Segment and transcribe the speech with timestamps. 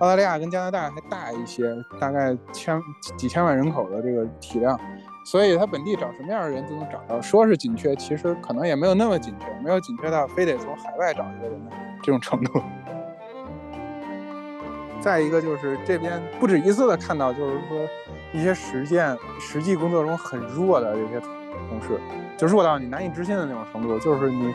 [0.00, 1.62] 澳大利亚跟加拿大还大一些，
[2.00, 2.82] 大概千
[3.18, 4.78] 几千万人口的这个体量，
[5.26, 7.20] 所以它本地找什么样的人都能找到。
[7.20, 11.72] 说是紧缺，其实可能也没有那么紧缺，没有紧缺到非得从海外找一个人的
[12.02, 12.62] 这种程度。
[15.00, 17.86] 再一个就是这边不止一次的看到，就是说
[18.32, 22.00] 一些实践实际工作中很弱的这些同事，
[22.38, 24.54] 就弱到你难以置信的那种程度，就是你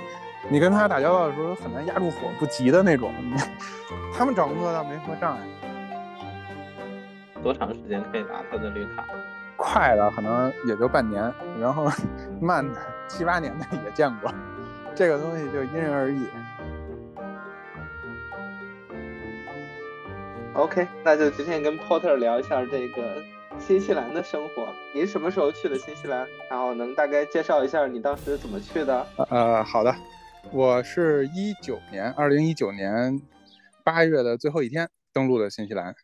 [0.49, 3.13] 你跟他打交道的时候很难压住火不急的那种。
[4.13, 5.41] 他们找工作倒没什么障碍。
[7.43, 9.05] 多长时间可以拿他的绿卡？
[9.57, 11.87] 快的可能也就半年，然后
[12.41, 14.29] 慢的七八年的也见过，
[14.93, 16.27] 这个东西就因人而异。
[20.53, 23.23] OK，那就今天跟 Porter 聊一下这个
[23.57, 24.67] 新西兰的生活。
[24.93, 26.27] 您什么时候去的新西兰？
[26.49, 29.07] 然后能大概介绍一下你当时怎么去的？
[29.29, 29.95] 呃，好的，
[30.51, 33.21] 我是一九年，二零一九年
[33.83, 35.95] 八月的最后一天登陆的新西兰。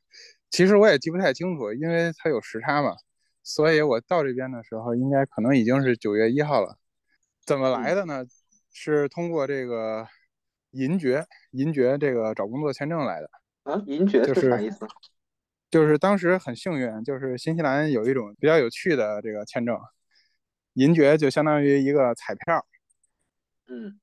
[0.50, 2.96] 其实我也记不太清楚，因为它有时差嘛，
[3.44, 6.78] 所以我到这边的时候应该可能已经是九月一号了。
[7.46, 8.26] 怎么来的呢？
[8.74, 10.08] 是通过这个
[10.72, 13.30] 银爵，银爵这个找工作签证来的。
[13.64, 14.86] 啊，银爵是啥意思？
[15.70, 19.78] 就是当时很幸运，就是新西兰有一种比较有趣的这个签证，
[20.74, 22.66] 银爵就相当于一个彩票，
[23.68, 24.00] 嗯，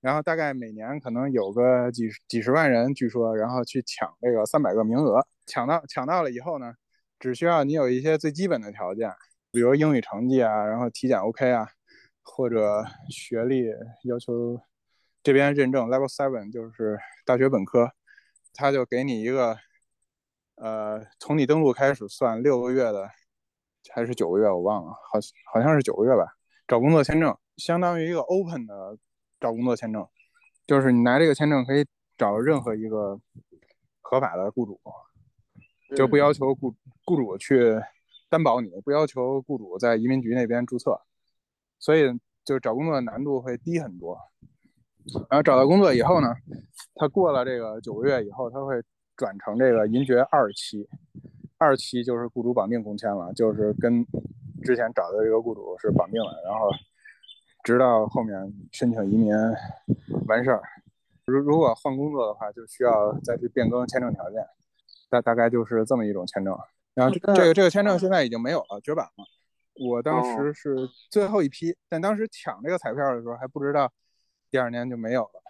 [0.00, 6.72] 然后大概每年可能有个几几十万人，据说，然后去抢这个三百个名额，抢到抢到了以后呢，
[7.18, 9.12] 只需要你有一些最基本的条件，
[9.52, 11.68] 比如英语成绩啊，然后体检 OK 啊，
[12.22, 13.66] 或者学历
[14.04, 14.60] 要求
[15.22, 17.92] 这边认证 Level Seven，就是大学本科。
[18.52, 19.56] 他就给你一个，
[20.56, 23.08] 呃，从你登录开始算六个月的，
[23.90, 25.20] 还是九个月，我忘了，好
[25.52, 26.26] 好像是九个月吧。
[26.66, 28.98] 找工作签证相当于一个 open 的
[29.40, 30.06] 找工作签证，
[30.66, 31.86] 就是你拿这个签证可以
[32.18, 33.18] 找任何一个
[34.00, 34.78] 合法的雇主，
[35.96, 36.74] 就不要求雇
[37.04, 37.80] 雇主去
[38.28, 41.00] 担保你，不要求雇主在移民局那边注册，
[41.78, 44.18] 所以就找工作的难度会低很多。
[45.30, 46.28] 然后找到工作以后呢，
[46.94, 48.74] 他过了这个九个月以后，他会
[49.16, 50.86] 转成这个银爵二期，
[51.56, 54.04] 二期就是雇主绑定工签了，就是跟
[54.62, 56.70] 之前找的这个雇主是绑定了，然后
[57.62, 59.34] 直到后面申请移民
[60.26, 60.62] 完事儿，
[61.24, 64.44] 如如果换工作的话，就需要再去变更签证条件，
[65.08, 66.56] 大大概就是这么一种签证。
[66.94, 69.24] 然后这个这个签证现在已经没有了，绝版了。
[69.74, 70.76] 我当时是
[71.08, 73.92] 最后一批，但当时抢这个彩票的时候还不知道。
[74.50, 75.40] 第二年就没有了。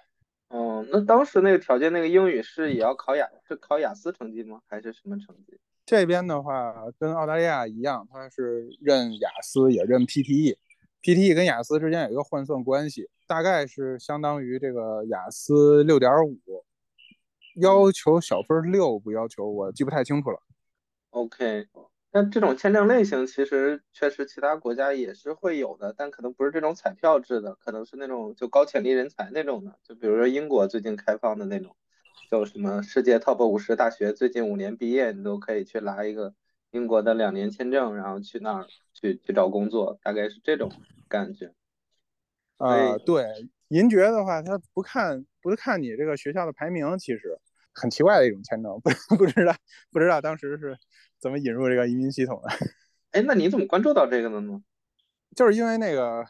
[0.48, 4.60] 哦，那当时那个条件，那个英语是也要考雅，是考雅思成绩吗？
[4.66, 5.58] 还是什么成绩？
[5.86, 10.04] 这边的话跟澳大利亚一样，它是认雅思也认
[11.02, 16.38] PTE，PTE 跟雅思之间有一个换算关系，大概是相当于这个雅思六点五，
[17.56, 20.40] 要求小分六不要求，我记不太清楚了。
[21.10, 21.66] OK。
[22.12, 31.76] 那这种签证类型其实确实其他国家也是会有的，但可能不是这种彩票制的，可能是那种就高潜力人才那种的，就比如说英国最近开放的那种，
[32.28, 36.34] 就什么世界 top 五十大学最近五年毕业，你都可以去拿一个
[36.70, 40.70] 英国的两年签证，然后去那儿去去找工作，大概是这种
[41.08, 41.52] 感觉。
[42.56, 47.38] 啊，对，银爵的话，他不看不是看你这个学校的排名，其实
[47.72, 49.54] 很奇怪的一种签证，不 不知道
[49.90, 50.76] 不知道当时是。
[51.20, 52.48] 怎么引入这个移民系统的？
[53.12, 54.62] 哎，那你怎么关注到这个的呢？
[55.36, 56.24] 就是因为那个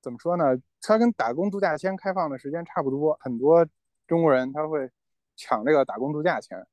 [0.00, 0.56] 怎么说呢？
[0.80, 3.66] 它跟打工度假签开放的时间差不多，很多
[4.06, 4.88] 中国人他会
[5.34, 6.64] 抢这个打工度假签。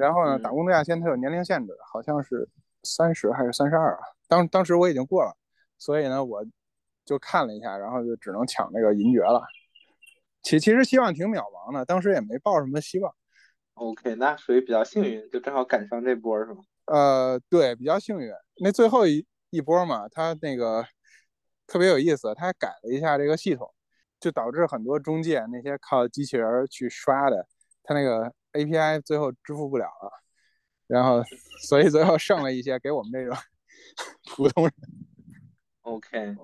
[0.00, 2.48] 然后呢，打工度假签它有年龄限制，好像是
[2.82, 4.00] 三十还是三十二啊？
[4.26, 5.36] 当当时我已经过了，
[5.78, 6.42] 所以呢，我
[7.04, 9.42] 就看了一下，然后就只能抢那个银爵了。
[10.42, 13.14] 其其实希望挺渺茫的，当时也没抱什么希望。
[13.74, 16.62] OK，那属于比较幸运，就正好赶上这波是吗？
[16.86, 18.32] 呃，对，比较幸运。
[18.62, 20.84] 那最后一一波嘛，它那个
[21.66, 23.70] 特别有意思，它改了一下这个系统，
[24.18, 27.46] 就导致很多中介那些靠机器人去刷的，
[27.84, 30.10] 它那个 API 最后支付不了了，
[30.86, 31.22] 然后
[31.68, 33.36] 所以最后剩了一些给我们这种
[34.36, 34.72] 普通人。
[35.82, 36.36] OK，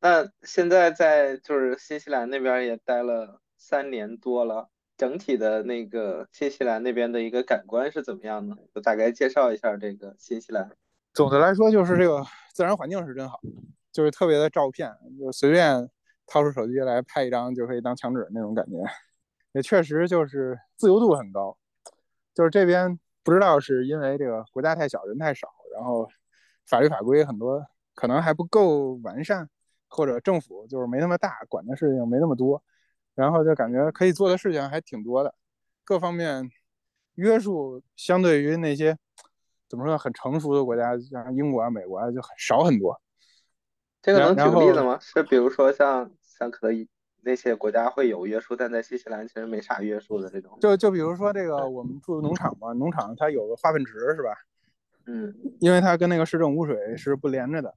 [0.00, 4.68] 那现在在就是新西兰那边也待了三年多了。
[4.96, 8.54] 整体的那个新西兰那边的一个感官是怎么样呢？
[8.74, 10.70] 就大概介绍一下这个新西兰。
[11.14, 12.22] 总的来说，就是这个
[12.52, 13.40] 自然环境是真好，
[13.90, 15.88] 就是特别的照片，就随便
[16.26, 18.76] 掏出手机来拍一张就可以当墙纸那种感觉。
[19.52, 21.56] 也确实就是自由度很高，
[22.34, 26.08] 就是这边不知道是因为这个国家太小，人太少，然后
[26.66, 27.64] 法律法规很多
[27.94, 29.48] 可能还不够完善，
[29.88, 32.62] 或者政府就是没那么大，管的事情没那么多。
[33.16, 35.34] 然后就感觉可以做的事情还挺多的，
[35.84, 36.48] 各方面
[37.16, 38.96] 约束相对于那些
[39.68, 42.98] 怎么说很成熟的国家，像英国啊、美国啊，就很少很多。
[44.00, 44.98] 这个能举个例子吗？
[45.00, 46.88] 是比如说像像可能
[47.22, 50.58] 那些国家会有约束，但在新西兰其实没啥约束的这种。
[50.60, 54.34] 就就比如说这个我们住农场嘛，农场它有个化粪池是吧？
[55.06, 57.74] 嗯，因为它跟那个市政污水是不连着的。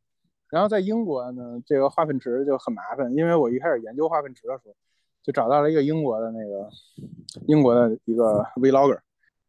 [0.49, 4.75] 然后在英国呢，这个化粪池就很麻烦，因为我一开始研究化粪池的时候，
[5.23, 6.69] 就找到了一个英国的那个
[7.47, 8.99] 英国的一个 vlogger，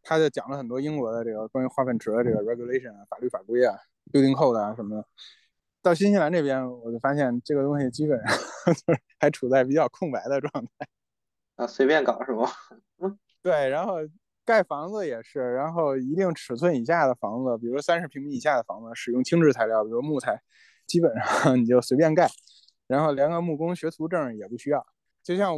[0.03, 3.77] 他就讲了很多英国的这个关于化粪池的这个 regulation 啊、法律法规啊、
[4.13, 5.07] building code 啊什么的。
[5.85, 8.39] 到新西兰这边，我就发现这个东西基本上
[9.21, 10.87] 还处在比较空白的状态
[11.55, 12.49] 啊，随便搞是吗？
[12.99, 13.99] 嗯， 对，然后。
[14.47, 20.39] 盖房子也是，然后一定尺寸以下的房子，比如三十平米以下的房子，使用轻质材料，比如木材，
[20.87, 22.29] 基本上你就随便盖，
[22.87, 24.85] 然后连个木工学徒证也不需要。
[25.23, 25.55] 就像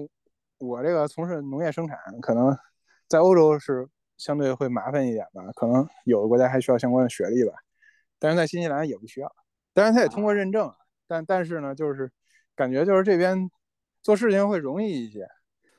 [0.61, 2.57] 我这个从事农业生产，可能
[3.09, 7.55] 在欧洲是相对会麻烦一点吧，可能有的国家还需要相关的学历吧，
[8.21, 9.35] 但是在新西兰也不需要。
[9.77, 10.75] 当然，他也通过认证，
[11.07, 12.11] 但但是呢，就是
[12.55, 13.51] 感觉就是这边
[14.03, 15.29] 做事情会容易一些。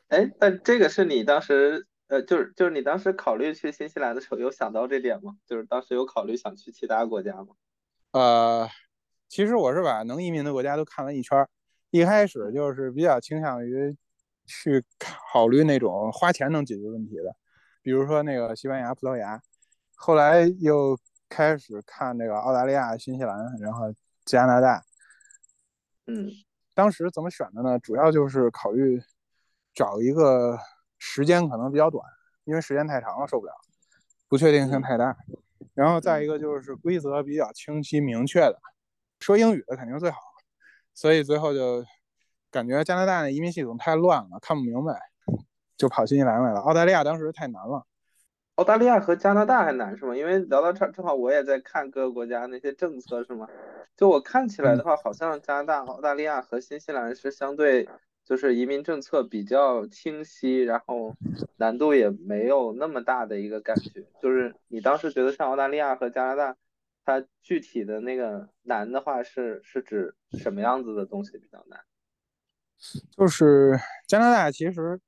[0.10, 1.88] 哎，那这个是你当时？
[2.10, 5.36] 呃，就是就是你当时考虑去新西兰的时候，有想到这点吗？
[5.46, 7.48] 就是当时有考虑想去其他国家吗？
[8.12, 8.70] 呃，
[9.28, 11.50] 其实我是把能移民的国家都看了一圈儿，
[11.90, 13.94] 一开始就是比较倾向于
[14.46, 14.86] 去
[15.34, 17.36] 考虑那种花钱能解决问题的，
[17.82, 19.42] 比如说那个西班牙、葡萄牙，
[19.98, 20.98] 后来又
[21.30, 23.94] 开始看这个澳大利亚、新西兰，然后
[24.26, 24.84] 加拿大。
[26.06, 26.30] 嗯，
[26.74, 27.78] 当时怎么选的呢？
[27.80, 29.02] 主要就是考虑
[29.74, 30.60] 找一个。
[31.00, 32.04] 时间可能比较短，
[32.44, 33.54] 因为时间太长了受不了，
[34.28, 35.16] 不确定性太大。
[35.76, 38.60] 然后再一个就是规则比较清晰明确的，
[39.20, 40.18] 说英语的肯定是最好。
[40.96, 41.86] 所以最后就
[42.50, 45.00] 感觉加拿大的移民系统太乱了，看不明白，
[45.78, 46.62] 就跑新西兰来了。
[46.62, 47.86] 澳大利亚当时太难了。
[48.58, 50.16] 澳大利亚和加拿大还难是吗？
[50.16, 53.48] 因为聊到这正好我也在看各个国家那些政策是吗？
[53.96, 57.90] 就我看起来的话，好像加拿大、澳大利亚和新西兰是相对。
[58.28, 61.16] 就是移民政策比较清晰，然后
[61.56, 64.04] 难度也没有那么大的一个感觉。
[64.22, 66.58] 就是你当时觉得像澳大利亚和加拿大，
[67.06, 71.80] 它具体的那个难的话是是指什么样子的东西比较难？
[73.16, 73.80] 就是
[74.10, 75.00] 加拿大其实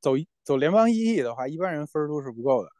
[0.00, 0.12] 走
[0.44, 2.70] 走联邦 EE 的话，一般人分都是不够的，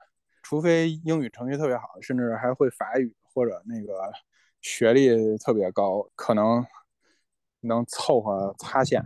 [0.51, 4.13] 除非英语成绩特别好，甚至还会法语或者那个
[4.61, 6.67] 学历特别高，可能
[7.61, 9.01] 能凑合擦线。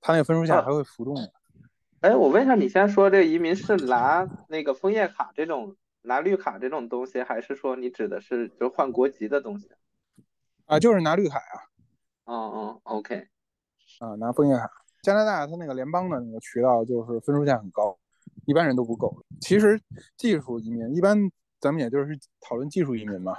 [0.00, 1.32] 他那个分数线还会浮动的。
[2.02, 9.68] 哎，我问一下，你现在说这移民是拿那个枫叶卡这种，拿绿卡这种东西，还是说你指的是就换国籍的东西？
[10.66, 11.66] 啊，就是拿绿卡呀。
[12.26, 13.26] 哦哦，OK。
[13.98, 14.70] 啊，拿枫叶卡。
[15.02, 17.98] 加拿大它那个联邦的那个渠道就是分数线很高，
[18.46, 19.14] 一般人都不够。
[19.40, 19.80] 其实
[20.16, 21.18] 技术移民一般
[21.60, 23.36] 咱们也就是讨论技术移民嘛。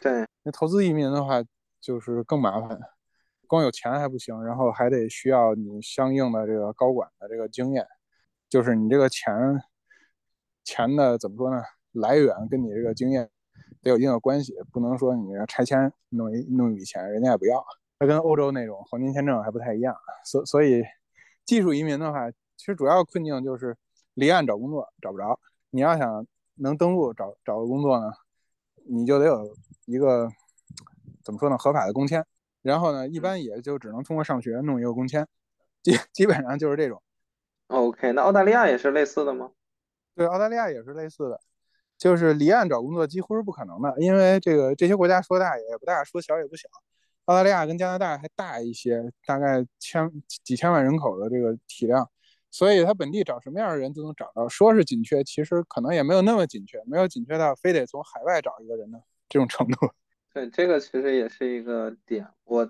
[0.00, 0.26] 对。
[0.42, 1.42] 那投资移民的话
[1.80, 2.78] 就是更麻烦。
[3.46, 7.86] 光有钱还不行，然后还得需要你相应的这个高管的这个经验，
[8.48, 9.32] 就是你这个钱
[10.64, 11.62] 钱的怎么说呢？
[11.92, 13.30] 来源跟你这个经验
[13.82, 17.64] 得有一定的关系，不能说你拆迁弄一弄一笔钱，人家也不要。
[17.98, 20.82] 它跟欧洲那种黄金签证还不太一样，所所以
[21.44, 23.76] 技术移民的话，其实主要困境就是
[24.16, 25.38] 离岸找工作找不着。
[25.70, 28.10] 你要想能登陆找找个工作呢，
[28.84, 29.54] 你就得有
[29.84, 30.28] 一个
[31.22, 31.56] 怎么说呢？
[31.56, 32.26] 合法的工签。
[32.62, 35.24] 然后呢，一般也就只能通过上学弄一个工签，
[35.82, 37.00] 基基本上就是这种。
[37.68, 39.52] OK，那澳大利亚也是类似的吗？
[40.16, 41.38] 对，澳大利亚也是类似的，
[41.96, 46.68] 就是离岸找工作几乎是不可能的，因为这个这些国家说大也不大，说小也不小。
[47.26, 50.10] 澳大利亚跟加拿大还大一些，大概千
[50.44, 52.08] 几千万人口的这个体量，
[52.56, 54.48] 所以他本地找什么样的人都能找到。
[54.48, 58.98] 说是紧缺，其实可能也没有那么紧缺，没有紧缺到非得从海外找一个人的
[59.28, 59.90] 这种程度。
[60.32, 62.26] 对，这个其实也是一个点。
[62.44, 62.66] 我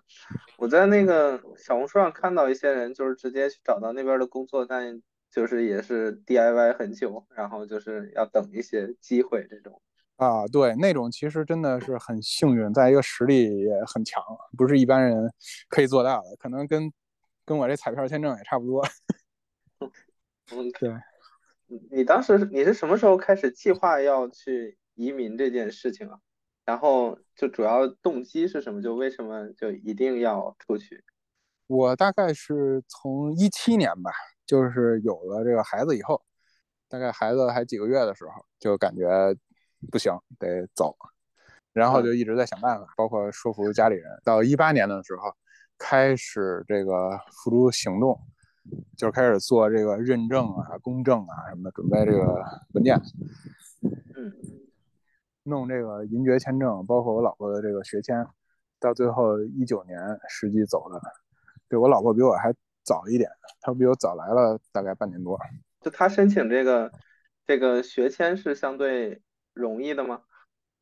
[0.56, 5.00] 我在那个小红书上看到一些人，就是直接去找到那边的工作，但
[5.30, 9.80] 就是也是 DIY 很久，然后就是要等一些机会这种。
[10.16, 14.20] 啊，对，那种其实真的是很幸运，在一个实力也很强，
[14.58, 15.32] 不是一般人
[15.68, 16.34] 可以做到的。
[16.40, 16.90] 可能跟
[17.44, 18.84] 跟我这彩票签证也差不多。
[20.52, 20.92] 嗯，对。
[21.90, 26.18] 你当时你是什么时候开始计划要去移民这件事情啊？
[26.64, 28.80] 然后就主要动机是什么？
[28.80, 31.04] 就为什么就一定要出去？
[31.66, 34.12] 我大概是从一七年吧，
[34.46, 36.22] 就是有了这个孩子以后，
[36.88, 39.08] 大概孩子还几个月的时候，就感觉
[39.90, 40.96] 不行，得走，
[41.72, 44.04] 然后就一直在想办法，包括说服家里人。
[44.24, 45.34] 到一八年的时候，
[45.76, 48.16] 开始这个付诸行动，
[48.96, 52.44] 就开始做这个认证啊、公证啊什么的，准备这个
[52.74, 53.00] 文件。
[53.82, 54.32] 嗯，
[55.44, 58.26] 弄这个银爵签证，包括我老婆的这个学签，
[58.80, 61.00] 到最后一九年实际走的。
[61.68, 62.54] 对我老婆比我还
[62.84, 63.30] 早一点，
[63.60, 65.38] 她比我早来了大概半年多。
[65.80, 66.92] 就她申请这个
[67.44, 69.20] 这个学签是相对
[69.52, 70.20] 容易的吗？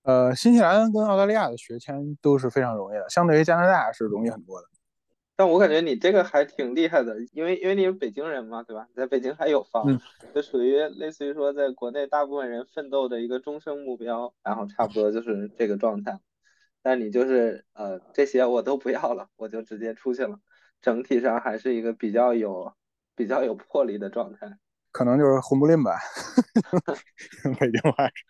[0.02, 4.68] 呃，新西兰跟澳大利亚的学签都是非常容易的，相对于加拿大是容易很多的。
[5.36, 8.86] 但我感觉你这个还挺厉害的，因为因为你是北京人嘛，对吧？
[8.90, 10.00] 你在北京还有房，
[10.32, 16.20] 就属于类似于说在国内大部分人奋斗的一个终生目标，然后差不多就是这个状态。
[16.82, 20.38] 但你就是呃这些我都不要了，我就直接出去了。
[20.80, 22.72] 整体上还是一个比较有
[23.16, 24.58] 比较有魄力的状态。
[24.92, 25.98] 可能就是混不吝吧，
[27.58, 28.24] 北京话是。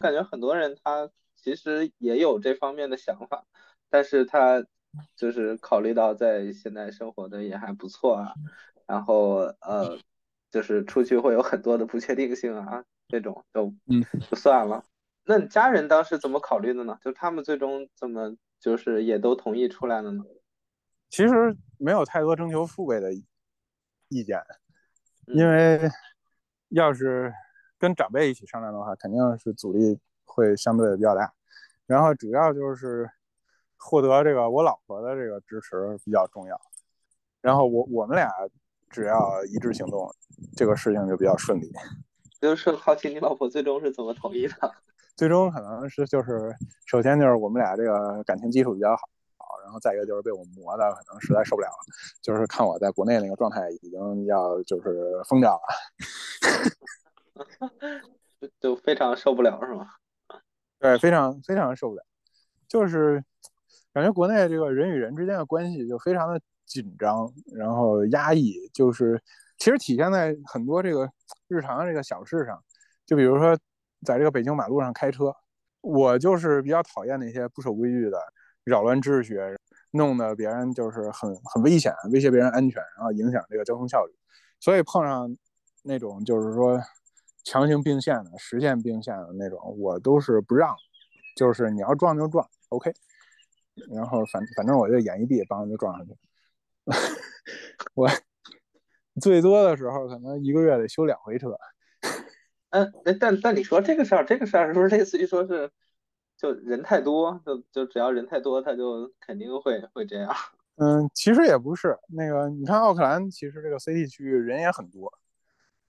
[0.00, 3.44] 感觉很多人他其实也有这方面的想法，
[3.90, 4.64] 但是他。
[5.16, 8.34] 就是考虑到在现在生活的也还不错啊，
[8.86, 9.98] 然后呃，
[10.50, 14.84] 就是出去会有很多的不确定性啊，这种都嗯不算了。
[15.24, 16.98] 那你家人当时怎么考虑的呢？
[17.00, 20.24] 就他们最终怎么就是也都同意出来了呢？
[21.08, 23.14] 其实没有太多征求父辈的
[24.08, 24.38] 意见，
[25.26, 25.88] 因为
[26.68, 27.32] 要是
[27.78, 31.32] 跟长辈一起商量的话，肯定是阻力会相对的比较大。
[31.86, 33.10] 然后主要就是。
[33.84, 36.58] 获得这个我老婆的这个支持比较重要，
[37.40, 38.30] 然后我我们俩
[38.88, 40.08] 只要一致行动，
[40.56, 41.70] 这个事情就比较顺利。
[42.40, 44.54] 就是好奇你老婆最终是怎么同意的？
[45.16, 46.54] 最终可能是就是
[46.86, 49.02] 首先就是我们俩这个感情基础比较好，
[49.64, 51.84] 然后再一个就是被我磨的可能实在受不了了，
[52.22, 55.62] 就是看我在国内那个状态已经要就是疯掉了，
[58.40, 59.88] 就就非常受不了是吗？
[60.78, 62.04] 对，非常非常受不了，
[62.68, 63.22] 就是。
[63.92, 69.22] 感觉国内这个人与人之间的关系就非常的紧张，然后压抑，就是
[69.58, 71.08] 其实体现在很多这个
[71.48, 72.62] 日常这个小事上，
[73.04, 73.56] 就比如说
[74.04, 75.34] 在这个北京马路上开车，
[75.82, 78.18] 我就是比较讨厌那些不守规矩的、
[78.64, 79.38] 扰乱秩序、
[79.90, 84.12] 弄得别人就是很很危险、威胁别人安全，然后影响这个交通效率。
[84.58, 85.36] 所以碰上
[85.82, 86.80] 那种就是说
[87.44, 90.74] 强行并线的、实线并线的那种，我都是不让，
[91.36, 92.90] 就是你要撞就撞，OK。
[93.90, 96.14] 然后反反正我就眼一闭，帮就撞上去。
[97.94, 98.08] 我
[99.20, 101.56] 最多的时候可能一个月得修两回车。
[102.70, 105.70] 嗯， 但但你说这个事儿，这个事儿是不是类似于说是
[106.36, 110.34] 就人太多，就就只要人太多，他就肯定会会这样。
[110.76, 111.98] 嗯，其实也不是。
[112.08, 115.12] 那个你看奥克兰，其实这个 CT 区域人也很多，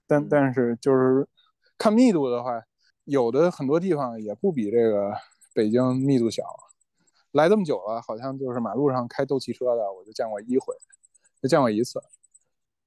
[0.06, 1.26] 但但是就是
[1.78, 2.62] 看密度的话，
[3.04, 5.14] 有的很多地方也不比这个
[5.54, 6.44] 北京密度小。
[7.34, 10.74] 来这么久了，好像就是马路上开斗气车的，我就见过一回，
[11.42, 12.00] 就见过一次。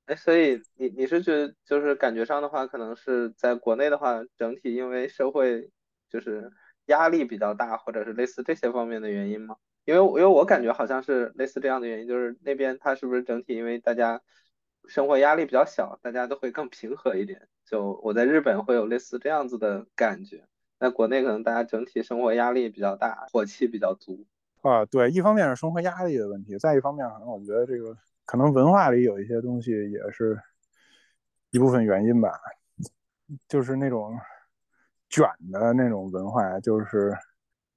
[0.05, 5.69] 哎，所以你你是觉得就是感觉上的话，可能是在国内的话，整体因为社会
[6.09, 6.49] 就是
[6.85, 9.57] 压力比较大，或者是类似这些方面的原因吗？
[9.83, 14.21] 因为因为我感觉好像是类似这样的原因，就是那边它是不是整体因为大家
[14.87, 17.49] 生活压力比较小，大家都会更平和一点。
[17.65, 20.47] 就我在日本会有类似这样子的感觉，
[20.79, 24.25] 在国内可能大家整体生活压力比较大，火气比较足。
[24.61, 27.95] 啊，对，一方面是生活压力的问题，再一方面可能我觉得这个
[28.25, 30.37] 可能文化里有一些东西也是
[31.51, 32.31] 一部分原因吧，
[33.47, 34.17] 就是那种
[35.09, 37.15] 卷的那种文化，就是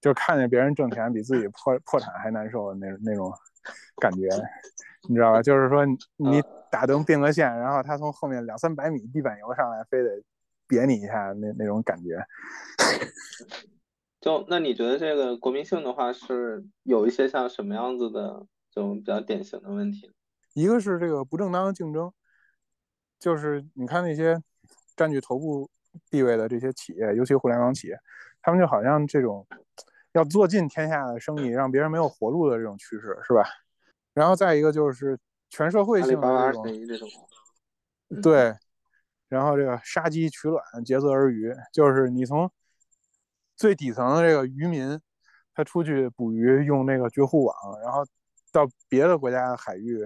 [0.01, 3.33] 就看见别人挣钱比自己破破产还难受的那那种
[4.01, 4.29] 感觉，
[5.09, 5.43] 你知道吧？
[5.43, 5.85] 就是说
[6.17, 10.11] 你打灯变个线，然后他从后面两三百米地板油上来，非得
[10.67, 12.19] 别你一下，那那种感觉。
[14.21, 20.13] 就那你觉得这个国民性的话是有一些像什么样子的这种比较典型的问题？
[20.53, 22.13] 一个是这个不正当的竞争，
[23.19, 24.39] 就是你看那些
[24.95, 25.71] 占据头部
[26.11, 27.99] 地位的这些企业，尤其互联网企业，
[28.43, 29.47] 他们就好像这种
[30.13, 33.43] 要做尽天下的生意，让别人没有活路的这种趋势，是吧？
[34.13, 37.11] 然后再一个就是全社会性的这种，
[38.21, 38.55] 对，
[39.29, 42.51] 然后这个杀鸡取卵，竭泽而渔，就是你从。
[43.61, 44.99] 最底层的这个渔民，
[45.55, 48.03] 他出去捕鱼用那个绝户网，然后
[48.51, 50.03] 到别的国家海域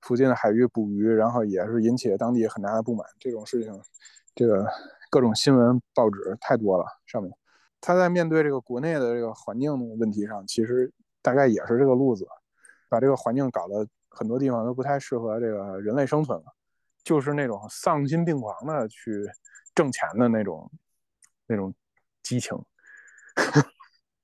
[0.00, 3.06] 附近的海域捕鱼，然后也是引起了当地很大的不满。
[3.20, 3.78] 这种事情，
[4.34, 4.66] 这个
[5.10, 6.86] 各种新闻报纸太多了。
[7.04, 7.30] 上面
[7.82, 12.26] 他在面对这个国内的这个环境的问题上，其实大概也是这个路子，
[12.88, 16.44] 把这个环境搞得很多地方都不太适合这个人类生存了，
[17.04, 19.30] 就是那种丧心病狂的去
[19.74, 20.70] 挣钱的那种
[21.46, 21.74] 那种
[22.22, 22.58] 激情。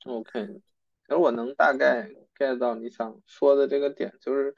[0.07, 4.55] OK，其实我能大概 get 到你想说的这个点，就是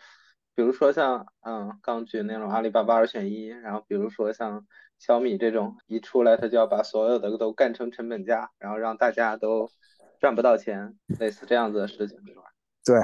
[0.55, 4.67] 比如说像嗯刚举那种阿里巴巴二选一，然后比如说像
[4.99, 9.71] 小米这种一出来他就要把所有的都干成成本价，然后让大家都
[10.19, 12.43] 赚不到钱，类似这样子的事情，是吧？
[12.85, 12.97] 对。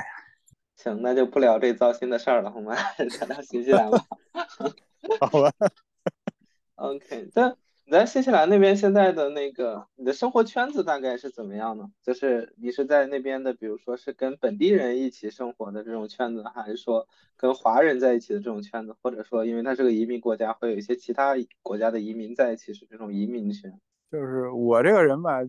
[0.76, 2.74] 行，那就不聊这糟心的事儿了，我们？
[3.18, 3.98] 聊聊新西兰吧。
[5.20, 5.52] 好吧。
[6.76, 7.54] OK，那
[7.90, 11.90] 你在新西兰那边现在的那个你的生活圈子大概是怎么样呢？
[12.04, 18.94] 就是你是在那边的，比如说是跟本地人一起生活的这种圈子，还是说跟华人在一起的这种圈子？
[19.02, 23.76] 或者说，因为它是个移民国家，会有一些其他国家的移民在一起，是这种移民圈？
[24.08, 25.40] 就是我这个人吧，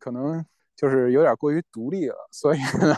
[0.00, 2.96] 可能就是有点过于独立了，所以呢。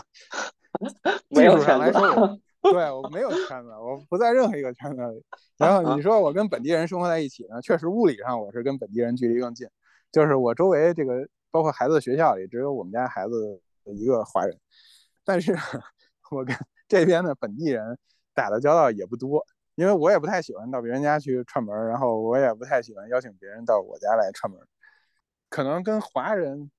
[1.29, 2.39] 技术上来说，我
[2.73, 5.23] 对我没有圈子，我不在任何一个圈子里。
[5.57, 9.67] 然后你说我跟本地人生活在一起呢，确实物理上我是跟本地人距离更近。
[10.11, 14.57] 就是我周围这个，包括孩子的学校里，只有我们家孩子一个华人。
[15.25, 15.53] 但是，
[16.31, 16.55] 我跟
[16.87, 17.97] 这边的本地人
[18.33, 19.45] 打的交道也不多，
[19.75, 24.59] 因为我也不太喜欢到别人家去串门，然后我也不太喜欢邀请别人到我家来串门。
[25.49, 26.71] 可能跟华人。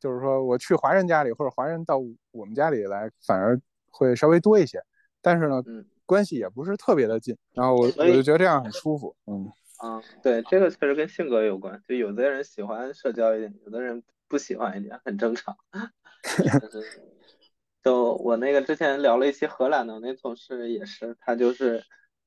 [0.00, 1.98] 就是说，我去华人家里，或者华人到
[2.30, 4.82] 我们家里来，反而会稍微多一些。
[5.22, 7.36] 但是呢，嗯关系也不是特别的近。
[7.54, 9.14] 然后我我就觉得这样很舒服。
[9.26, 9.50] 嗯
[9.82, 11.82] 嗯，对，这个确实跟性格有关。
[11.88, 15.56] 就有的人喜欢社交一点，有的人不喜欢一点，很正常。
[17.82, 21.82] 就我那个之前聊了一期荷兰的，我那同事也是，他就是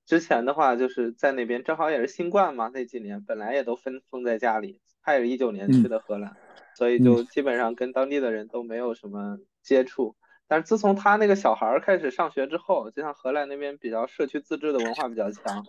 [0.06, 4.80] 之前的话就是在那边，正好也是新冠嘛，那几年本来也都分封在家里。
[5.04, 6.36] 他也是一九年去的荷兰。
[6.76, 10.16] 所以就基本上跟当地的人都没有什么接触，
[10.48, 15.64] 但是自从他那个小孩开始上学之后，就像荷兰那边比较社区自治的文化比较强，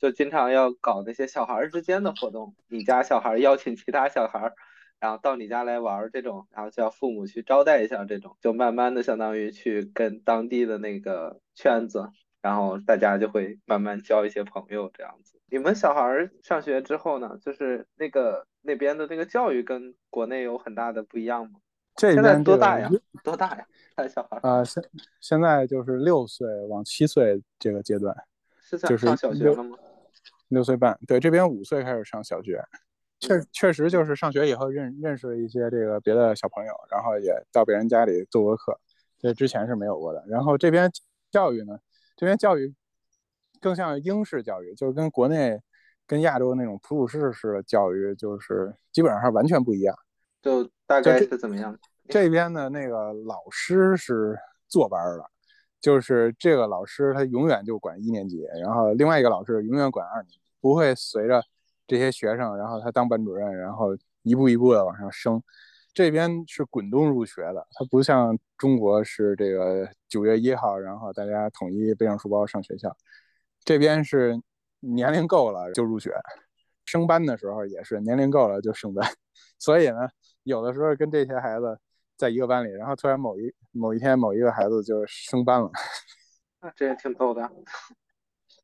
[0.00, 4.52] 就经常要搞那些小孩之间的活动，你家小孩邀请其他小孩，
[5.00, 12.10] 然后到你家来玩这种，然后叫父母去招待一下这种，就慢慢的相当于去跟当地的那个圈子，
[12.42, 15.40] 然后大家就会慢慢交一些朋友这样子。
[15.50, 18.46] 你们小孩上学之后呢，就是那个。
[18.60, 21.60] 那边的那个教育跟国内有很大的不一样吗？
[21.98, 22.88] 这边多大呀？
[23.22, 23.66] 多大呀？
[23.94, 24.64] 带小孩啊？
[24.64, 24.82] 现
[25.20, 28.16] 现在就是六岁往七岁这个阶段，
[28.62, 29.76] 是就是上小学了吗？
[30.48, 32.64] 六岁半，对，这边五岁开始上小学，
[33.18, 38.78] 确确实就是上学以后认认识了一些这个别的小朋友，然后也到别人家里做过客，
[39.18, 40.24] 这之前是没有过的。
[40.28, 40.90] 然后这边
[41.30, 41.78] 教育呢，
[42.16, 42.72] 这边教育
[43.60, 45.60] 更像英式教育，就是跟国内。
[46.10, 49.94] 跟亚洲那种普鲁士式的教育，就是基本上是完全不一样。
[50.42, 51.76] 就大概是怎么样？
[52.08, 55.24] 这边的那个老师是坐班的，
[55.80, 61.42] 就是这个老师他永远就管一年级，然后另外一个老师永远管二年级，不会随着
[61.86, 65.42] 这些学生，然后他当班主任，然后一步一步的往上升。
[65.92, 72.96] 这边是滚动入学的，它不像中国是这个九月一号，然后大家统一背上书包上学校。
[73.64, 74.40] 这边是。
[74.80, 76.12] 年龄够了就入学，
[76.84, 79.04] 升班的时候也是年龄够了就升班，
[79.58, 80.08] 所以呢，
[80.48, 81.78] 有的时候跟这些孩子
[82.16, 85.70] 在一个班里，然后突然某一某一天某一个孩子就升班了，
[86.62, 87.50] 那这也挺逗的。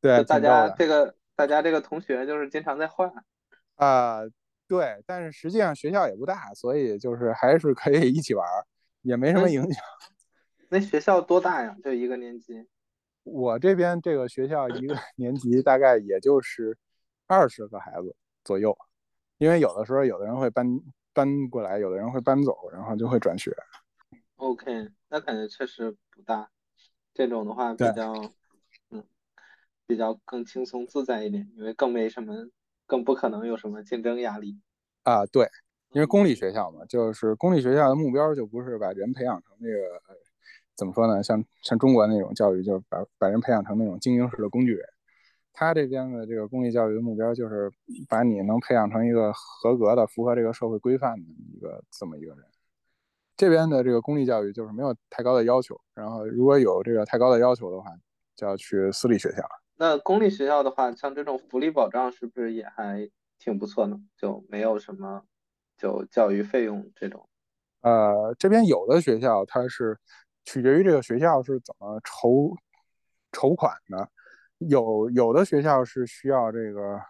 [0.01, 3.13] 对，大家这个大家这个同学就是经常在换
[3.75, 4.21] 啊，
[4.67, 8.47] 对，但是实际上学校也不大，所以就是还是可以一起玩，
[9.03, 9.85] 也没什么影响。
[10.71, 11.77] 那学校多大呀？
[11.85, 12.67] 就一个年级？
[13.25, 16.77] 我这边这个学校一个 年级大概也就是
[17.27, 18.75] 二十个孩子左右，
[19.37, 20.67] 因为有的时候有的人会搬
[21.15, 23.57] 搬过来，有的人会搬走，然后就会转学。
[24.37, 26.51] OK，那感觉确实不大，
[27.15, 28.13] 这种的话比较
[28.91, 29.03] 嗯
[29.87, 32.35] 比较更轻松自在一点，因为更没什么，
[32.87, 34.61] 更不可能有什么竞争压力。
[35.05, 35.49] 啊，对，
[35.93, 40.03] 因为公立学校嘛，就是公立学校的目标就不是把人培养成那个。
[40.77, 41.23] 怎么说呢？
[41.23, 44.85] 像像中国那种教育，就是把把人培养成那种精英式的工具人。
[45.55, 47.73] 他这边的这个公立教育的目标，就是
[48.09, 52.45] 把你能培养成一个合格的、符合这个社会规范的一个这么一个人。
[53.37, 57.91] 这边的这个公立教育就是没有太高的要求，然后如果有这个太高的要求的话，
[58.37, 59.43] 就要去私立学校。
[59.77, 63.99] 那公立学校的话，像这种福利保障是不是也还挺不错呢？
[64.19, 65.25] 就没有什么
[65.79, 67.29] 就教育费用这种？
[67.81, 69.99] 呃，这边有的学校它是。
[70.47, 72.55] 取决于这个学校是怎么筹
[73.33, 74.11] 筹款的，
[74.69, 77.01] 有有的学校是需要这个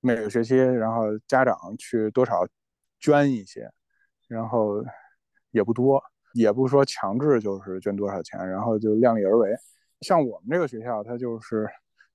[0.00, 2.46] 每个学期，然后家长去多少
[2.98, 3.70] 捐一些，
[4.28, 4.84] 然后
[5.50, 6.02] 也不多，
[6.34, 9.50] 也不说强制就是捐多少钱，然后就量力而为。
[10.02, 11.66] 像我们这个学校，它就是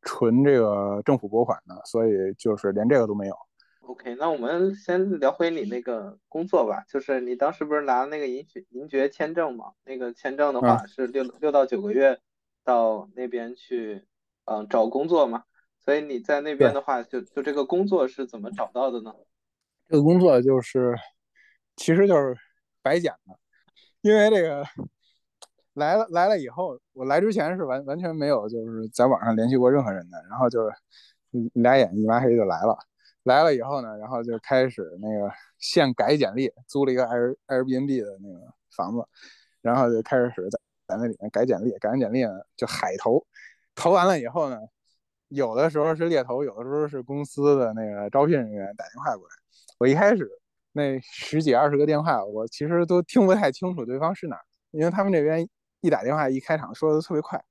[0.02, 3.36] 纯这个政府拨款的，所以就是连这个都没有。
[3.82, 6.84] OK，那我们先聊回你那个工作吧。
[6.88, 9.74] 就是你当时不是拿那个银学银爵签证嘛？
[9.84, 12.18] 那个签证的话是六六到九个月
[12.64, 14.06] 到那边去
[14.46, 15.44] 嗯找工作嘛，
[15.80, 19.14] 所以你在那边的话，就就这个工作是怎么找到的呢？
[19.88, 20.96] 这个工作就是，
[21.76, 22.36] 其实就是
[22.82, 23.38] 白捡的，
[24.02, 24.66] 因为这个
[25.74, 30.72] 来了来了以后，我来之前是完完全没有就是在网上联系过任何人的，然后就是
[31.54, 32.78] 俩眼一抹黑就来了，
[33.24, 39.06] 来了以后呢，然后就开始那个现改简历，租了一个 Air Airbnb 的那个房子，
[39.62, 43.26] 然后就开始在在那里面改简历，改完简历呢就海投，
[43.76, 44.58] 投完了以后呢，
[45.30, 49.36] 有的时候是猎头，有的时候是公司的那个招聘人员打电话过来。
[49.80, 50.30] 我一开始
[50.74, 54.40] 那十几二十个电话，我其实都听不太清楚对方是哪，
[54.72, 55.48] 因为他们这边
[55.82, 57.44] 一打电话一开场说的特别快。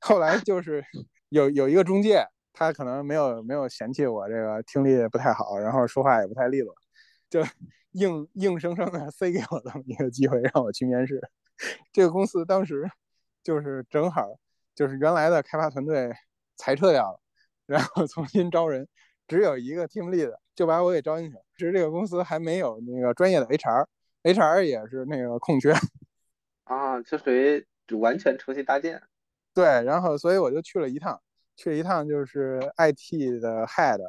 [0.00, 0.82] 后来就是
[1.28, 6.74] 有有一个中介，他可能没有没有嫌弃我这个听力不太好，然后说话也不太利落，
[7.28, 7.42] 就
[7.92, 11.20] 硬硬生生的塞给我这么一个机会让我去面试。
[11.92, 12.90] 这个公司当时
[13.42, 14.38] 就是正好
[14.80, 16.10] 就是原来的开发团队
[16.56, 17.20] 裁撤掉了，
[17.66, 18.88] 然后重新招人。
[19.28, 21.42] 只有一个 team lead，就把我给招进去了。
[21.52, 25.74] 其实这个公司还没有那个专业的 HR，HR 也是那个空缺
[26.64, 27.62] 啊，就属于
[27.98, 29.02] 完全重新搭建。
[29.52, 31.20] 对，然后所以我就去了一趟，
[31.56, 34.00] 去了一趟就是 IT 的 head，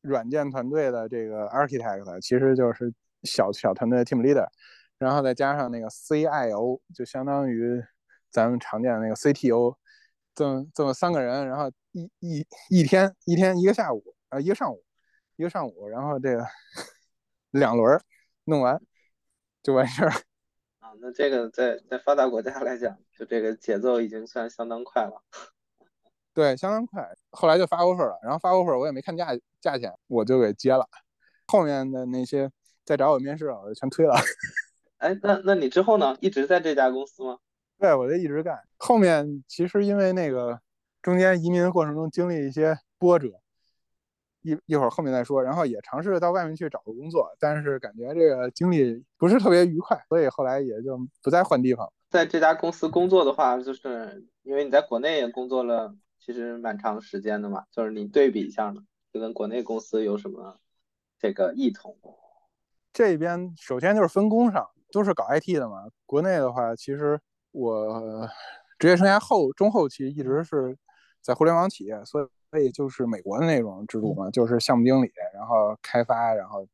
[0.00, 2.90] 软件团队的这个 architect，其实就是
[3.24, 4.48] 小小团队的 team leader，
[4.96, 7.84] 然后再加上那个 CIO，就相当于
[8.30, 9.76] 咱们常见的那个 CTO，
[10.34, 14.02] 这么这么三个人，然后一一一天一天一个下午。
[14.30, 14.82] 啊，一个上午，
[15.36, 16.44] 一个上午，然后这个
[17.52, 18.00] 两轮
[18.46, 18.82] 弄完
[19.62, 20.10] 就完事儿。
[20.80, 25.22] 啊，那这个在在发达国家来讲，就这个节奏已经算相当快了。
[26.32, 27.08] 对，相当快。
[27.30, 29.28] 后来就发 offer 了，然后发 offer 我也没看价
[29.60, 30.84] 价钱，我就给接了。
[31.46, 32.50] 后面的那些
[32.84, 34.16] 再找我面试，我就全推了。
[34.96, 36.16] 哎，那那你之后呢？
[36.20, 37.38] 一直在这家公司吗？
[37.78, 38.58] 对，我就一直干。
[38.78, 40.60] 后面其实因为那个
[41.02, 43.40] 中间移民的过程中经历一些波折。
[44.46, 51.90] 一一会儿后面再说，然后也尝试到外面去找个工作，但是感觉这个经历不是特别愉快，所以后来也就不再换地方。
[52.10, 58.82] 在这家公司工作的话，就是因为你在国内也工作了，其实蛮长时间的嘛，就是你对比一下呢，
[59.14, 60.58] 就跟国内公司有什么
[61.18, 61.96] 这个异同？
[62.92, 65.88] 这边首先就是分工上，都是搞 IT 的嘛。
[66.04, 67.18] 国内的话，其实
[67.54, 68.28] 我
[68.78, 70.76] 职业生涯后中后期一直是
[71.22, 72.26] 在互联网企业，所以。
[72.54, 76.64] 所以就是美国的那种制度嘛，就是项目经理，然后开发，然后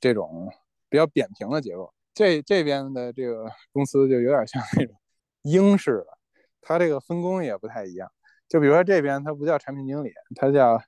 [0.00, 0.52] 这种
[0.88, 1.94] 比较扁平的结构。
[2.12, 4.96] 这这边的这个公司就有点像那种
[5.42, 6.18] 英式的，
[6.60, 8.10] 它这个分工也不太一样。
[8.48, 10.82] 就比如说这边它不叫产品经理，它叫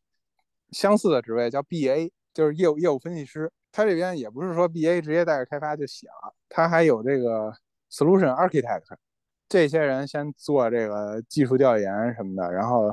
[0.72, 3.48] 相似的职位叫 BA，就是业务业务分析师。
[3.70, 7.52] 它这边也不是说 BA 直接带着开发就行了，它还有这个
[7.92, 8.96] solution architect，
[9.52, 12.90] 这些人先做这个技术调研什么的，然后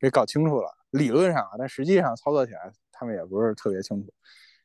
[0.00, 0.68] 给搞清楚了。
[0.90, 4.12] 理论上啊，但实际上操作起来，他们也不是特别清楚。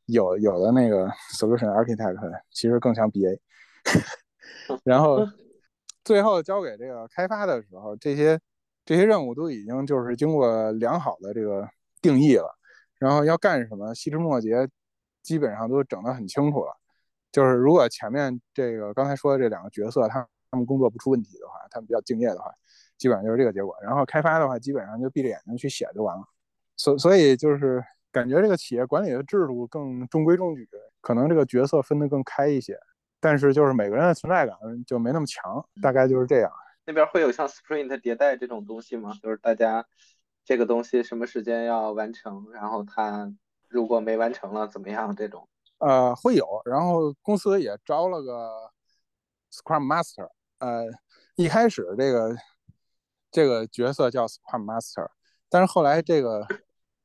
[0.07, 2.17] 有有的那个 solution architect
[2.49, 3.37] 其实更像 BA。
[4.83, 5.19] 然后
[6.03, 8.39] 最后交给这个开发的时候，这些
[8.83, 11.69] 这些任务都已经就是经过良好的这个
[12.01, 12.57] 定义了。
[12.97, 14.67] 然后要干什么，细枝末节
[15.21, 16.75] 基本上都整得很清楚了。
[17.31, 22.49] 就是如果前面这个刚才说的这两个角色，他他们工作不出问题的话，他们比较敬业的话。
[22.97, 26.23] 基本上就是这个结果，然后开发的话，基本上就闭着眼睛去写就完了。
[26.77, 30.65] 所所以就是感觉这个企业管理的制度更中规中矩，
[31.01, 32.79] 可能这个角色分得更开一些，
[33.19, 34.55] 但是就是每个人的存在感
[34.87, 36.49] 就没那么强，大概就是这样。
[36.85, 39.11] 那边会有像 Sprint 迭代这种东西吗？
[39.21, 39.85] 就是大家
[40.45, 43.29] 这个东西什么时间要完成，然后他
[43.67, 45.49] 如果没完成了怎么样这种？
[45.79, 48.71] 呃，会有，然后公司也招了个
[49.51, 50.85] Scrum Master，呃，
[51.35, 52.35] 一开始这个。
[53.31, 55.09] 这个角色叫 Scrum Master，
[55.49, 56.47] 但是后来这个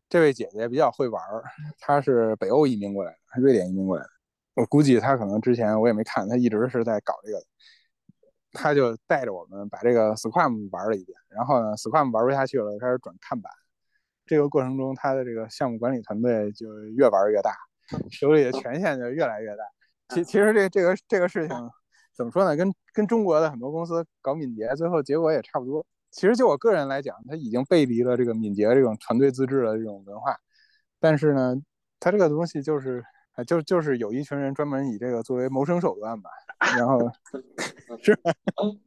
[0.08, 1.42] 这位姐姐比较会玩儿，
[1.80, 4.10] 她是北欧移民过来的，瑞典移民过来的。
[4.54, 7.42] 我估计她可能之前我也没看，她一直是在搞这个。
[8.52, 13.52] 她就带着我们把这个 Scrum 玩了一遍，然后呢，Scrum 玩不下去了，开始转看板。
[14.24, 17.56] 这个过程中，他的这个项目管理团队就越玩越大，
[18.12, 19.64] 手里的权限就越来越大。
[20.10, 21.70] 其其实这这个这个事情
[22.14, 22.56] 怎么说呢？
[22.56, 25.84] 跟跟中国的很多公司搞敏捷，最后结果也差不多。
[26.10, 30.36] 其实就我个人来讲，他已经背离了这个敏捷这种团队自治的这种文化。
[30.98, 31.54] 但是呢，
[31.98, 33.02] 他这个东西就是，
[33.46, 36.30] 就就是有一群人专门以这个作为谋生手段吧。
[36.76, 36.98] 然后
[38.02, 38.18] 是，
[38.62, 38.80] 嗯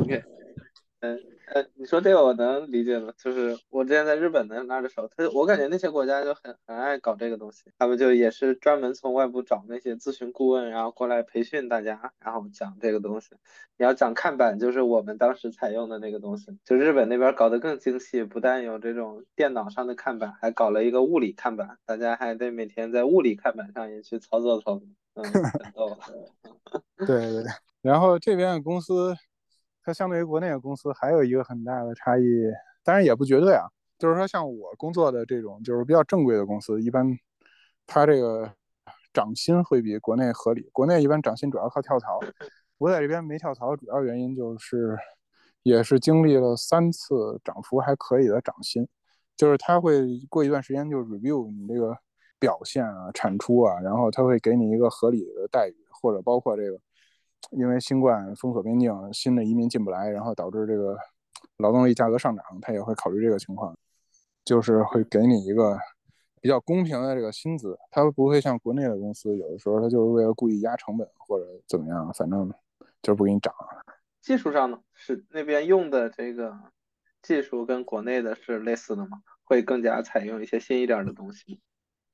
[0.00, 0.22] ，OK，
[1.00, 1.18] 嗯，
[1.52, 13.30] 呃，你说这个我能理解了，就是我之前在日本的那的时候，他我感觉那些国家就很很爱搞这个东西，他们就也是专门从外部找那些咨询顾问，然后过来培训大家，然后讲这个东西。
[13.76, 25.24] 你要讲看板，就是我们当时采用的那个东西，就日本那边搞得更精细，不但有这种电脑上的看板，还搞了一个物理看板，大家还得每天在物理看板上也去操作操作，嗯，
[27.06, 27.52] 对对对，
[27.82, 29.14] 然后这边的公司。
[29.84, 32.22] 它相对于国内的公司还有一个很大的差异，
[32.82, 33.66] 当然也不绝对啊。
[33.98, 37.06] 就是说，像我工作的这种就是比较正规的公司，一般
[37.86, 38.50] 它这个
[39.12, 40.68] 涨薪会比国内合理。
[40.72, 42.18] 国内一般涨薪主要靠跳槽，
[42.78, 44.96] 我在这边没跳槽，主要原因就是
[45.62, 48.88] 也是经历了三次涨幅还可以的涨薪，
[49.36, 51.96] 就是他会过一段时间就 review 你这个
[52.38, 56.80] 表现啊、产出啊，然后他会给你一个合理的待遇，或者包括这个。
[57.50, 60.96] 因为新冠封锁边境，新的移民进不来，然后导致这个
[61.58, 63.76] 劳动力价格上涨，他也会考虑这个情况，
[64.44, 65.78] 就是会给你一个
[66.40, 72.48] 比较公平的这个薪资，他不会像国内的公司，有的时候他就是为了故意压成本或者怎么样，反正
[73.02, 73.54] 就是不给你涨。
[74.20, 76.58] 技术上呢，是那边用的这个
[77.22, 79.22] 技术跟国内的是类似的吗？
[79.44, 81.60] 会更加采用一些新一点的东西？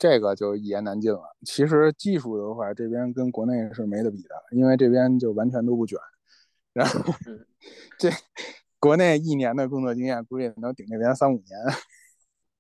[0.01, 1.37] 这个就一言难尽了。
[1.45, 5.99] 其实技术的话，这边跟国内是没得比的，因为这边就完全都不卷。
[6.73, 7.13] 然后
[7.99, 8.09] 这
[8.79, 11.61] 国内一年的工作经验，估计能顶这边三五年。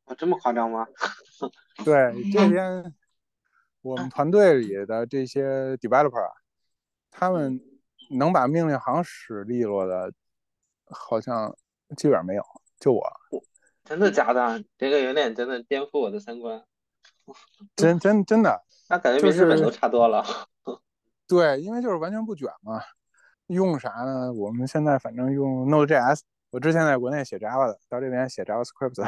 [0.04, 0.86] 啊，这么夸张吗？
[1.82, 2.94] 对，这边
[3.80, 6.30] 我们团队里的这些 developer，
[7.10, 7.58] 他们
[8.18, 10.12] 能把命令行使利落的，
[10.90, 11.56] 好像
[11.96, 12.44] 基本上没有，
[12.78, 13.02] 就我。
[13.82, 14.62] 真的假的？
[14.76, 16.62] 这个有点真的颠覆我的三观。
[17.76, 20.24] 真真真的， 那感觉比日本都差多了。
[21.26, 22.82] 对，因为就是完全不卷嘛。
[23.46, 24.32] 用啥呢？
[24.32, 26.20] 我们现在反正用 Node.js。
[26.50, 29.02] 我之前在国内写 Java 的，到这边写 JavaScript。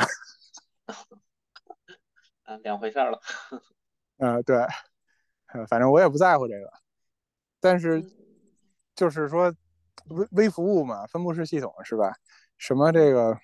[2.44, 3.20] 啊，两回事了。
[4.18, 4.66] 嗯，对。
[5.68, 6.72] 反正我也不在乎这个。
[7.61, 8.04] 但是
[8.96, 9.52] 就是说，
[10.08, 12.14] 微微服务嘛，分布式系统是吧？
[12.58, 13.38] 什么这个，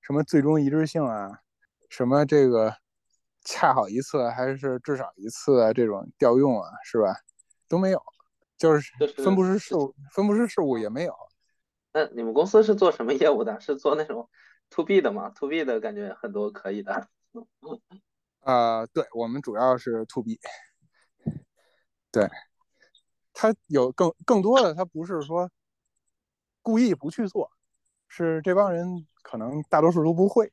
[0.00, 1.40] 什么最终一致性啊，
[1.88, 2.76] 什么这个。
[3.44, 7.14] 恰好一次还是至少一次这种调用啊，是吧？
[7.68, 8.02] 都没有，
[8.56, 11.14] 就是分布式事务，分布式事务也没有。
[11.92, 13.58] 那你们公司是做什么业务的？
[13.60, 14.28] 是做那种
[14.70, 17.08] to B 的吗？to B 的感觉很多可以的。
[18.40, 20.38] 呃，对我们主要是 to B。
[22.10, 22.28] 对，
[23.32, 25.50] 他有更更多的，他不是说
[26.60, 27.50] 故意不去做，
[28.08, 30.52] 是这帮人可能大多数都不会。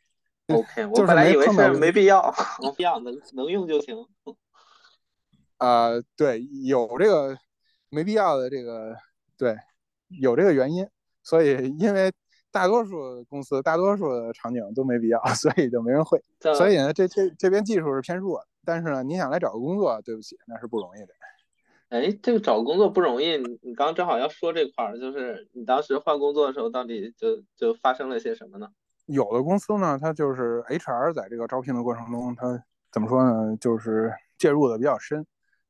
[0.49, 4.05] OK， 我本来以为是没必要， 没必要，能能用就行。
[5.57, 7.37] 啊，对，有这个
[7.89, 8.95] 没必要的这个，
[9.37, 9.55] 对，
[10.21, 10.87] 有这个原因，
[11.21, 12.11] 所以因为
[12.51, 16.21] 大多数公司、大多数的场景都没必要， 所以就没人会。
[16.39, 21.07] 所以呢，这这这边技术是偏弱，但是呢，你想来找个工作，对不起，那是不容易的。
[21.89, 28.69] 哎，这个找工作不容易，你你刚正好要说这块儿，就是你当时换工作的时候，到底就就发生了些什么呢？
[29.11, 33.57] 有的公司呢，它就是 HR 在这个招聘的过程中，它怎么说呢？
[33.57, 35.25] 就是介入的比较深，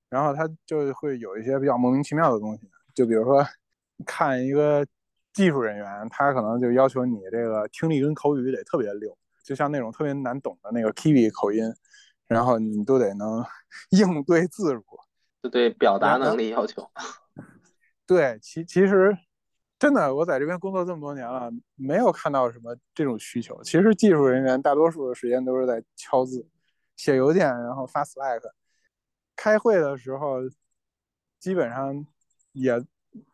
[0.09, 2.69] 然后它就会有一些比较莫名其妙的东西。
[2.93, 3.45] 就比如说，
[4.05, 4.85] 看一个
[5.31, 11.63] 技术人员，他可能就要求你这个听力跟口语得特别溜，就像那种特别难懂的那个 Kiwi 口音，
[12.27, 13.41] 然后你都得能
[13.91, 14.83] 应对自如，
[15.41, 16.91] 就对表达能力要求。
[18.05, 19.17] 对，其其实。
[19.79, 23.63] 真的，我在这边工作这么多年了，没有看到什么这种需求。
[23.63, 26.45] 其实技术人员大多数的时间都是在敲字、
[26.97, 28.41] 写邮件，然后发 Slack。
[29.37, 30.39] 开会的时候，
[31.39, 32.05] 基本上
[32.51, 32.83] 也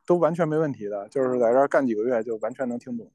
[0.06, 3.12] 都完全没问题的，就是在这儿干几个月就完全能听懂，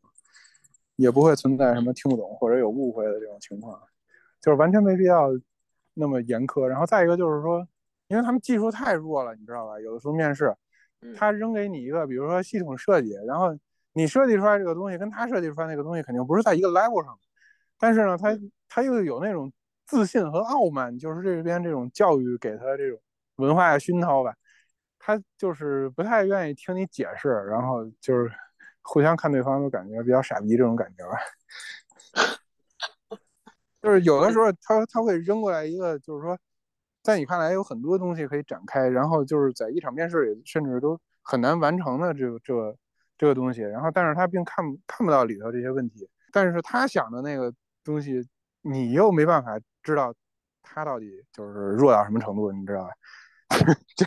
[0.97, 3.81] 也不会存在什么听不懂或者有误会的这种情况，
[4.41, 5.29] 就是完全没必要
[5.95, 6.67] 那么严苛。
[6.67, 7.65] 然后再一个就是说，
[8.09, 9.79] 因为他们技术太弱了，你知道吧？
[9.79, 10.53] 有的时候面试。
[11.17, 13.57] 他扔给你一个，比如说系统设计，然后
[13.93, 17.19] 你设计出来这个东西跟他设计出来那个东西肯定不是在一个 level 上，
[17.79, 19.53] 但是呢，他他又有那种
[19.87, 23.01] 自信和傲慢，就是这边这种教育给他这种
[23.37, 24.35] 文化熏陶吧，
[24.99, 28.31] 他就是不太愿意听你解释，然后就是
[28.83, 31.19] 互相看对方都感觉比较傻逼这种感觉吧，
[33.83, 36.39] 就是有的时候他他会扔过来一个，就是说。
[37.03, 42.77] 在你看来有很多东西可以展开，然后就是在一场面试里甚至都很难完成的这个这个
[43.17, 48.27] 这个东西，然后但是他并看看不到里头这些问题，但是他想的那个东西
[48.63, 50.15] 你又没办法知道
[50.63, 52.91] 他到底就是弱到什么程度，你知道吧？
[53.97, 54.07] 就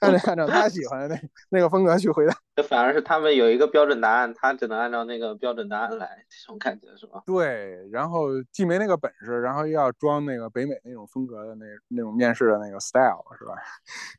[0.00, 2.34] 按照按照他喜欢的那 那个风格去回答。
[2.54, 7.22] 这反而是他们有一个标准答案，他只能按照那个标准答案来，这种感觉是吧？
[7.26, 13.54] 对，然后既没那个本事，然后又要装那个北美那种风格的那那种面试的那个 style，是吧？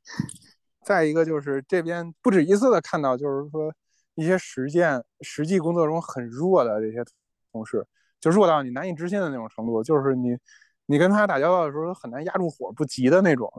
[0.83, 3.73] 再一个就是这边不止一次的看到，就是说
[4.15, 7.03] 一些实践实际工作中很弱的这些
[7.51, 7.83] 同事，
[8.19, 10.37] 就弱到你难以置信的那种程度，就是你
[10.85, 13.49] 你跟他打交道的时候很难压住火不急的那种。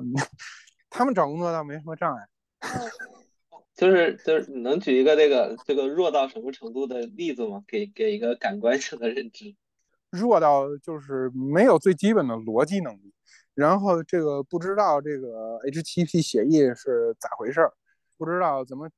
[0.97, 2.27] 他们找工作倒没什么障碍，
[3.77, 7.63] 就是就是你能举一个这个这个弱到什么程度的例子吗？
[7.69, 9.55] 给给一个感官性的认知。
[10.11, 13.13] 弱到就是没有最基本的逻辑能力。
[13.53, 17.73] 然后这个不知道这个 HTTP 协议是咋回事儿，
[18.17, 18.89] 不知道怎么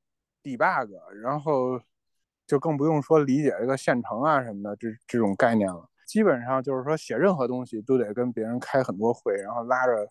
[0.41, 0.89] debug，
[1.21, 1.81] 然后
[2.47, 5.89] 就更不用说理解这个线程啊什么的这这种概念了。
[6.05, 10.07] 基本上就是说写任何东西都得跟别人开很多会，然后拉着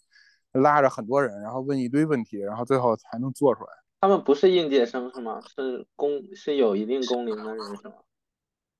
[0.52, 3.68] 拉着很多人，然后问一堆问题，然后最后才能做出来。
[4.00, 5.40] 他们不是应届生是吗？
[5.40, 7.94] 是工是有一定工龄的人是吗？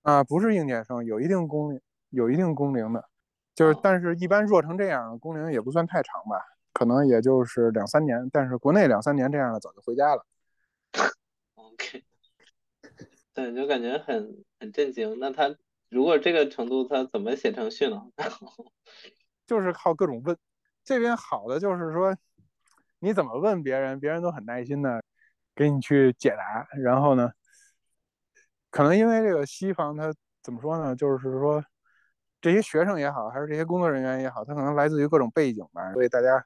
[0.03, 3.05] 啊，不是应届生，有一定工龄，有一定工龄的。
[3.55, 6.41] 就是，但是一般弱成这样的工龄也不算太长吧，
[6.73, 8.31] 可能也就是两三年。
[8.33, 10.25] 但是国内两三年这样的早就回家了。
[11.57, 12.05] OK，
[13.35, 15.19] 对，就感觉很很震惊。
[15.19, 15.57] 那他
[15.89, 18.01] 如果这个程度，他怎么写程序呢？
[19.45, 20.39] 就是靠各种问。
[20.89, 22.17] 这边好的就是说，
[23.01, 25.03] 你怎么问别人，别人都很耐心的
[25.55, 26.67] 给你去解答。
[26.79, 27.31] 然后呢，
[28.71, 30.97] 可能因为这个西方，他怎么说呢？
[30.97, 31.63] 就是说。
[32.41, 36.41] 这些学生也好，还是这些工作人员也好，他可能来自于各种背景吧，所以大家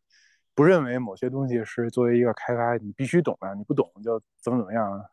[0.54, 5.04] 不认为某些东西是作为一个开发你必须懂的，你不懂就怎么怎么样，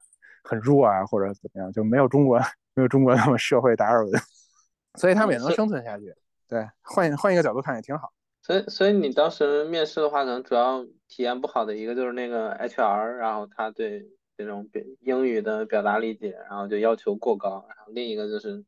[0.41, 2.39] 很弱啊，或者怎么样，就没有中国
[2.75, 4.21] 没有中国那么社会达尔文，
[4.95, 6.15] 所以他们也能生存下去。
[6.47, 8.13] 对，换换一个角度看也挺好。
[8.49, 14.03] 所以，所以你当时面试的话，可能主要体验不好的一个就是那个 HR，然后他对
[14.35, 14.67] 这种
[15.01, 18.65] 英语的表达理解，然后就要求过高，然后另一个就是。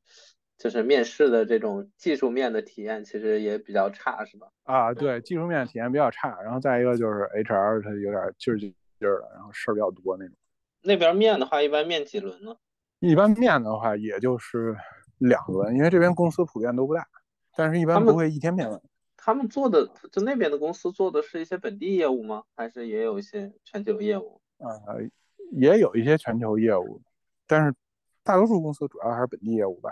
[0.57, 4.47] 就是面试的这种技术面的体验其实也比较差，是吧？
[4.61, 6.39] 啊，对，技术面体验比较差。
[6.43, 10.35] 然后再一个就是 HR 他有点劲儿劲儿的，然后事儿比较多那种。
[10.83, 12.55] 那边面的话，一般面几轮呢？
[12.99, 14.77] 一般面的话，也就是
[15.17, 17.07] 两轮，因为这边公司普遍都不大，
[17.57, 18.79] 但是一般不会一天面完。
[19.23, 22.43] 他们做的就那边的公司做的是一些本地业务吗？
[22.55, 24.41] 还是也有一些全球业务？
[24.57, 24.73] 啊，
[25.51, 26.99] 也有一些全球业务，
[27.45, 27.75] 但是
[28.23, 29.91] 大多数公司主要还是本地业务吧。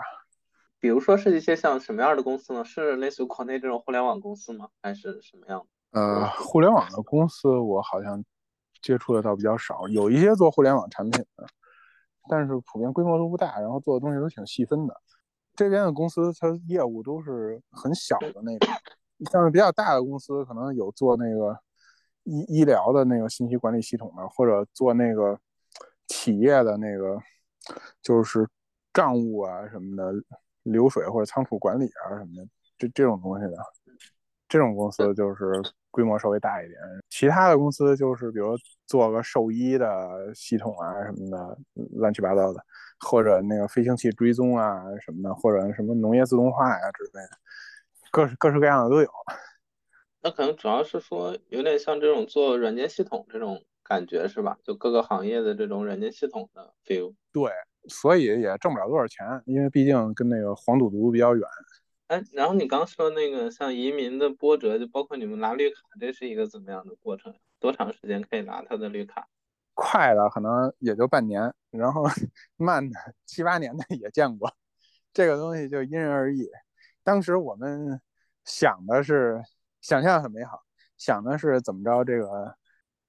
[0.80, 2.64] 比如说是一些像什么样的公司呢？
[2.64, 4.68] 是类似于国内这种互联网公司吗？
[4.82, 5.60] 还是什么样
[5.92, 6.00] 的？
[6.00, 8.24] 呃，互联网的公司我好像
[8.82, 11.46] 接触的倒比较少，有一些做互联网产品的，
[12.28, 15.00] 但是普遍规模都不大，然后做的东西都挺细分的。
[15.54, 18.74] 这边的公司它业务都是很小的那种，
[19.30, 21.58] 像是比较大的公司可能有做那个
[22.24, 25.38] 医医疗的那个信息管理系统的，或者做那个
[26.06, 27.18] 企业的那个
[28.02, 28.48] 就是
[28.92, 30.12] 账务啊什么的。
[30.64, 33.56] 流水或者仓储管理啊什么的，这这种东西的，
[34.46, 35.54] 这种公司就是
[35.90, 36.78] 规模稍微大一点。
[37.08, 38.54] 其他的公司就是比如
[38.86, 41.58] 做个兽医的系统啊什么的，
[41.94, 42.62] 乱七八糟的，
[43.00, 47.30] 或者那个飞行器追踪啊什么的，或者什么农业自动化呀之类的，
[48.10, 49.08] 各式各式各样的都有。
[50.22, 54.58] 那可能主要是说有点像这种做软件系统这种感觉是吧？
[54.62, 57.14] 就各个行业的这种软件系统的 feel。
[57.32, 57.50] 对。
[57.88, 61.42] 所以也挣不了多少钱，因为毕竟跟那个黄赌毒比较远。
[62.08, 67.34] 哎，然后你刚说那个像移民的波折，就包括你们拿绿卡，这是一个怎么样的过程？
[67.58, 69.26] 多长时间可以拿他的绿卡？
[69.72, 72.02] 快的可能也就半年，然后
[72.58, 74.52] 慢的七八年的也见过。
[75.14, 76.46] 这个东西就因人而异。
[77.10, 78.00] 当时我们
[78.44, 79.42] 想的是，
[79.80, 80.62] 想象很美好，
[80.96, 82.54] 想的是怎么着这个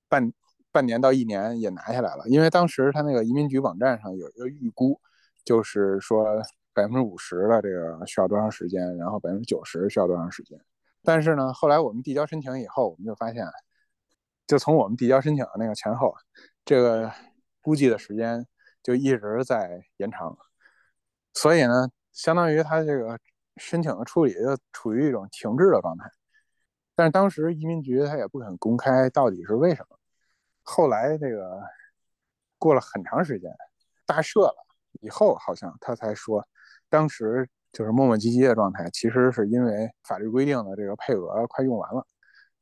[0.10, 0.34] 半。
[0.74, 4.98] 半年到一年也拿下来了，因为当时他那个移民局网站上有一个预估，
[5.44, 6.42] 就是说
[6.74, 10.58] 百分之五十的这个需要多长时间，然后百分之九十需要多长时间。
[11.04, 13.46] 但是呢，后来我们递交申请以后，我们就发现，
[14.48, 16.16] 就从我们递交申请的那个前后，
[16.64, 17.12] 这个
[17.60, 18.48] 估计的时间
[18.82, 20.38] 就一直在延长。
[21.34, 23.20] 所以呢，相当于他这个
[23.58, 26.10] 申请的处理就处于一种停滞的状态。
[26.96, 29.98] 但是当时移民局他也不肯公开到底是为什么。
[30.64, 31.60] 后来这个
[32.58, 33.52] 过了很长时间，
[34.06, 34.56] 大赦了
[35.02, 36.46] 以后，好像他才说，
[36.90, 42.06] 当时就是磨磨唧唧的状态，其实是因为法律规定的这个配额快用完了，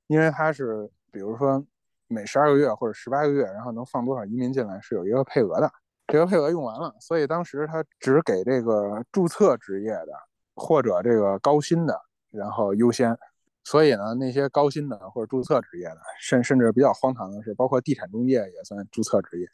[0.07, 1.65] 因为他是比如说
[2.07, 5.69] 每十二个月或者十八个月，然后能放多少移民进来是有一个配额的，
[6.07, 10.13] 这个配额用完了，所以当时他只给这个注册职业的
[10.59, 11.99] 或者这个高薪的，
[12.29, 13.17] 然后优先，
[13.63, 19.47] 所以呢，那些高薪的或者注册职业的，甚甚至比较荒唐的是，包括地产中介也算注册职业。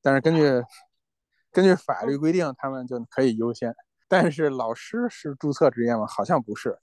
[0.00, 0.62] 但是根据
[1.50, 3.74] 根据法律规定，他们就可以优先。
[4.08, 6.06] 但是老师是注册职业吗？
[6.06, 6.78] 好像不是。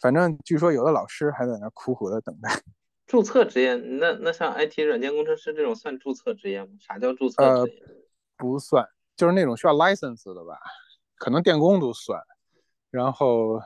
[0.00, 2.50] 反正据说有的老师还在那苦苦的等待。
[3.06, 3.74] 注册职业？
[3.74, 6.70] 那那像 IT 软件工程师这种算注册职业吗？
[6.80, 7.82] 啥叫注册职业？
[8.36, 10.56] 不算，就是那种需要 license 的吧？
[11.16, 12.18] 可能电工都算，
[12.90, 13.60] 然后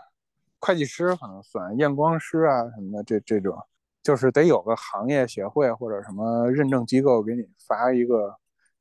[0.60, 3.56] 会计师可能算，验光师啊什么的，这这种
[4.02, 8.34] 就是得有个行业协会或者什么认证机构给你发一个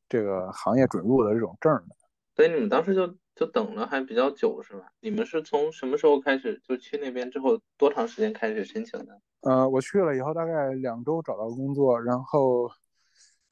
[0.07, 1.95] 这个行业准入的这种证的。
[2.35, 4.85] 所以你们当时就就等了还比较久是吧？
[5.01, 9.21] 你们是从什么时候开始就去那边之后多长时间开始申请的？
[9.41, 12.69] 呃，我去了以后大概两周找到工作，然后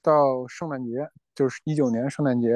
[0.01, 2.49] 到圣诞节，就是一九年圣诞节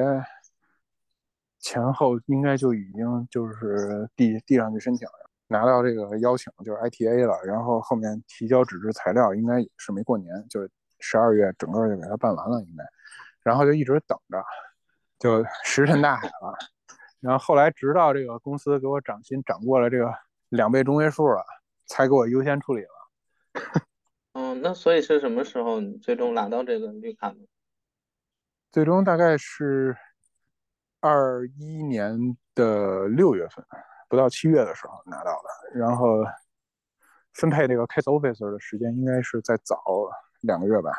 [1.66, 5.14] 前后，应该就已经就是递递上去申请了，
[5.48, 7.42] 拿到这个邀请，就是 ITA 了。
[7.44, 12.84] 然后后面提交纸质材料，应该也是没过年，就十二月整个就给他办完了，应该。
[13.42, 14.44] 然后就一直等着，
[15.18, 16.56] 就石沉大海了。
[17.20, 20.14] 然后后来直到这个公司给我涨薪涨过了这个
[20.50, 21.44] 两倍中位数了，
[21.88, 22.90] 才给我优先处理了。
[24.34, 27.38] 嗯，那所以是什么时候你最终拿到这个绿卡呢？
[28.72, 29.98] 最终大概是
[31.00, 33.66] 二一年的六月份，
[34.08, 35.80] 不到七月的时候拿到的。
[35.80, 36.24] 然后
[37.34, 39.84] 分配这个 case officer 的时间应该是在早
[40.42, 40.92] 两个月吧。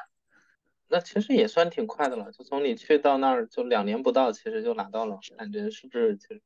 [0.89, 6.17] 那其实也算挺快的了，就从你去到那儿就两年不到，其实就拿到了，感觉是不是？
[6.17, 6.43] 其实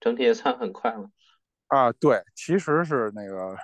[0.00, 1.10] 整体也算很快了。
[1.68, 3.56] 啊，对，其实是那个。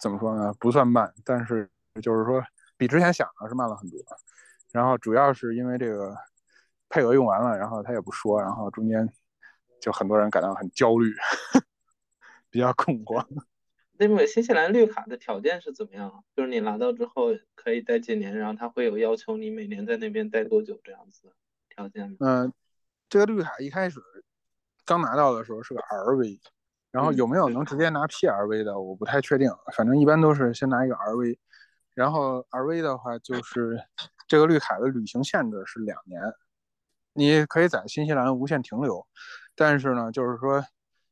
[0.00, 0.54] 怎么说呢？
[0.60, 1.68] 不算慢，但是
[2.00, 2.40] 就是说
[2.76, 3.98] 比之前想的是慢了很多。
[4.70, 6.16] 然后主要是因为这个
[6.88, 9.08] 配额用完了，然后他也不说，然后中间
[9.80, 11.14] 就很多人感到很焦虑，
[12.50, 13.26] 比较恐慌。
[13.98, 16.24] 那么新西兰绿卡的条件是怎么样？
[16.36, 21.32] 就是你拿到之后可以待几年，然后他会有要求你每年在那边待多久这样子
[21.68, 22.16] 条件吗？
[22.20, 22.52] 嗯，
[23.08, 24.00] 这个绿卡一开始
[24.84, 26.40] 刚拿到的时候是个 RV。
[26.92, 29.50] 然后有没有能直接拿 PRV 的，我不太确定。
[29.74, 31.36] 反正一般都是先拿一个 RV，
[31.92, 33.78] 然后 RV 的话就是
[34.26, 36.22] 这个绿卡的旅行限制是两年，
[37.16, 39.06] 你可以在新西兰无限停留，
[39.54, 40.64] 但是呢，就是说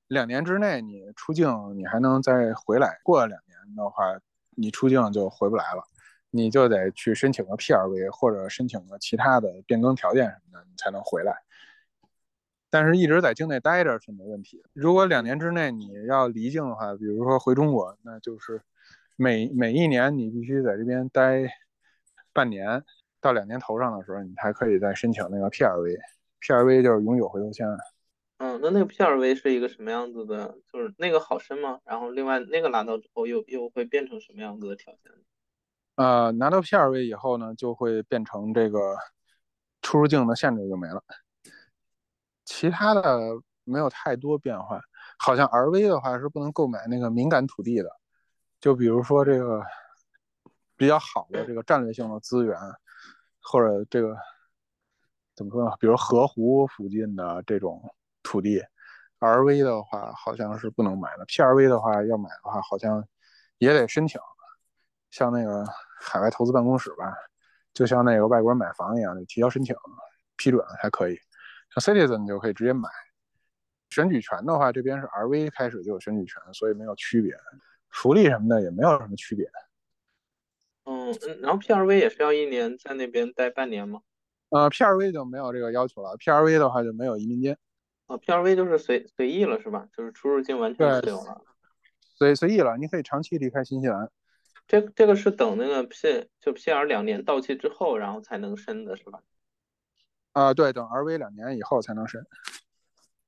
[0.07, 4.05] 两年之内你出境你还能再回来，过了两年的话，
[4.51, 5.83] 你出境就回不来了，
[6.31, 11.35] 你就得去申请个 PRV 或者申请个其他的变更条件什么的，你才能回来。
[12.71, 14.63] 但是一直在境内待着是没问题。
[14.73, 18.61] 如果两年之内你要离境的话，比如说回中国，那就是
[19.17, 21.49] 每每一年你必须在这边待
[22.33, 22.83] 半年
[23.25, 25.99] 到两年头上的时候，你才可以再申请那个 PRV。
[26.43, 27.67] PRV 就是永久回头签。
[28.37, 30.59] 嗯，那那个 PRV 是一个什么样子的？
[30.71, 31.81] 就是那个好申吗？
[31.87, 35.11] 然后另外那个拿到之后又又会变成什么样子的条件？
[35.95, 38.79] 呃，拿到 PRV 以后呢，就会变成这个
[39.81, 41.03] 出入境的限制就没了。
[42.45, 43.19] 其他的
[43.65, 44.79] 没有太多变化，
[45.19, 47.89] 好像 RV 的话是不能购买那个敏感土地的，
[48.61, 49.63] 就比如说这个
[50.77, 52.55] 比较好的这个战略性的资源，
[53.45, 54.17] 或者这个
[55.37, 55.71] 怎么说呢？
[55.79, 57.81] 比如河湖附近的这种
[58.23, 58.63] 土地
[59.21, 61.27] ，RV 的话好像是不能买的。
[61.27, 63.07] PRV 的话要买的话，好像
[63.59, 64.21] 也得申请，
[65.11, 65.65] 像那个
[66.01, 67.15] 海外投资办公室吧，
[67.73, 69.77] 就像那个外国人买房一样，就提交申请，
[70.37, 71.19] 批准才可以。
[71.75, 72.89] 像 Citizen 就可以直接买，
[73.91, 77.37] 选举权的话，这边是 RV 开始就有选举权，所以没有区别，
[77.91, 79.47] 福利什么的也没有什么区别。
[80.85, 84.03] 嗯嗯，然后 PRV 也是要一年在那边待半年吗？
[84.51, 87.59] 呃，PRV 就没有这个要求了，PRV 的话就没有移民监。
[88.07, 89.89] 啊，PRV 就是随随意了是吧？
[89.97, 91.41] 就是出入境完全自由了。
[92.17, 94.11] 随随意了，你可以长期离开新西兰。
[94.67, 99.21] 这这个是等那个 P 就 PR 两年到期之后，然后才能申的是吧？
[100.33, 102.25] 啊，对，等 RV 两年以后才能申。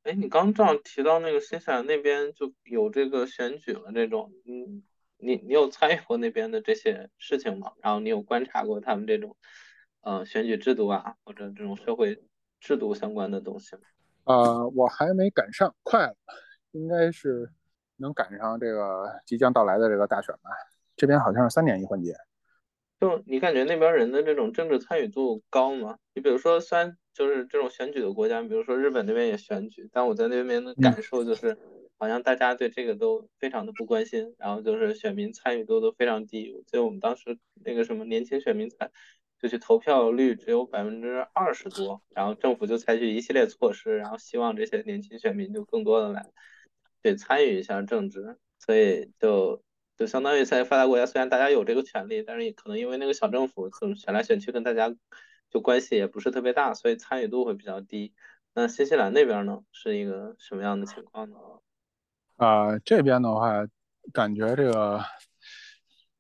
[0.05, 4.83] 哎，你刚正好提到那个新西兰那边就有这个选举了，这种，嗯，
[5.19, 7.73] 你你有参与过那边的这些事情吗？
[7.83, 9.37] 然后你有观察过他们这种，
[10.03, 12.23] 呃，选举制度啊，或者这种社会
[12.61, 13.83] 制度相关的东西吗？
[14.25, 16.17] 呃，我还没赶上，快了，
[16.73, 17.51] 应该是
[17.97, 20.51] 能赶上这个即将到来的这个大选吧。
[20.97, 22.14] 这边好像是三年一换届。
[22.99, 25.99] 就你感觉那边人的这种政治参与度高吗？
[26.14, 31.59] 你比如说，虽然就是这种选举的国家，比如说日本那边也选举，但我在那边的感受就是，
[31.99, 36.53] 好像大家对这个都非常的不关心，然后就是选民参与度都非常低。
[36.66, 38.90] 所以我们当时那个什么年轻选民才
[39.40, 46.26] 就去投票率只有百分之二十多，然后政府就采取一系列措施，然后希望这些年轻选民就更多的来
[47.03, 49.62] 对参与一下政治，所以就。
[49.99, 54.94] 就相当于在发达国家，虽然大家有这个权利，但是也可能因为那个小政府可能，选来选去跟大家
[55.49, 58.12] 就关系也不是特别大，所以参与度会比较低。
[58.53, 61.36] 那新西兰那边呢，是一个什么样的情况呢？
[62.37, 63.66] 啊，这边的话，
[64.12, 65.01] 感觉这个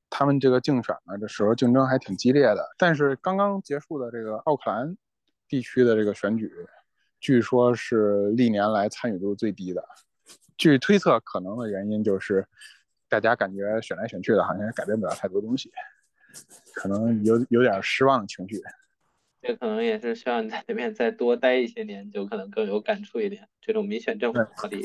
[0.08, 2.66] 他们这个竞选呢，这时候竞争还挺激烈的。
[2.78, 4.96] 但是刚刚结束的这个奥克兰
[5.46, 6.50] 地区的这个选举，
[7.20, 9.84] 据说是历年来参与度最低的。
[10.56, 12.46] 据推测，可能的原因就是
[13.10, 15.70] 大家感觉选来选去的，好像也改变不了太多东西，
[16.74, 18.62] 可能有有点失望的情绪。
[19.42, 23.46] 这可能也是需要你在那边再多待一些年，就可能更有感触一点。
[23.60, 24.82] 这种民选政府到底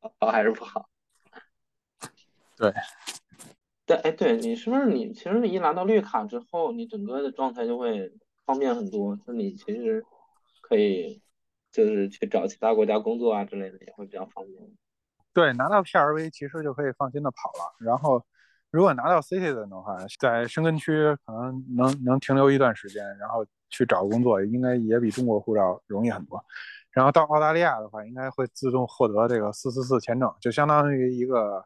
[0.00, 0.88] 好还是不好？
[2.56, 2.72] 对，
[3.86, 5.12] 对，哎，对你是不是你？
[5.12, 8.12] 其实你一拿到绿卡之后，你整个的状态就会
[8.44, 9.18] 方便很多。
[9.26, 10.04] 那你其实
[10.60, 11.22] 可以
[11.70, 14.56] 就是去找其他国家工作啊之类的，也会比较方便。
[15.32, 17.76] 对，拿到 PRV 其实就可以放心的跑了。
[17.78, 18.24] 然后，
[18.70, 20.92] 如果拿到 Citizen 的话，在申根区
[21.24, 26.44] 可能能能停留一段时间，然后去找工作，应该也比中国护照容易很多。
[26.98, 31.64] 然后到澳大利亚的话，应该会自动获得这个四四四签证，就相当于一个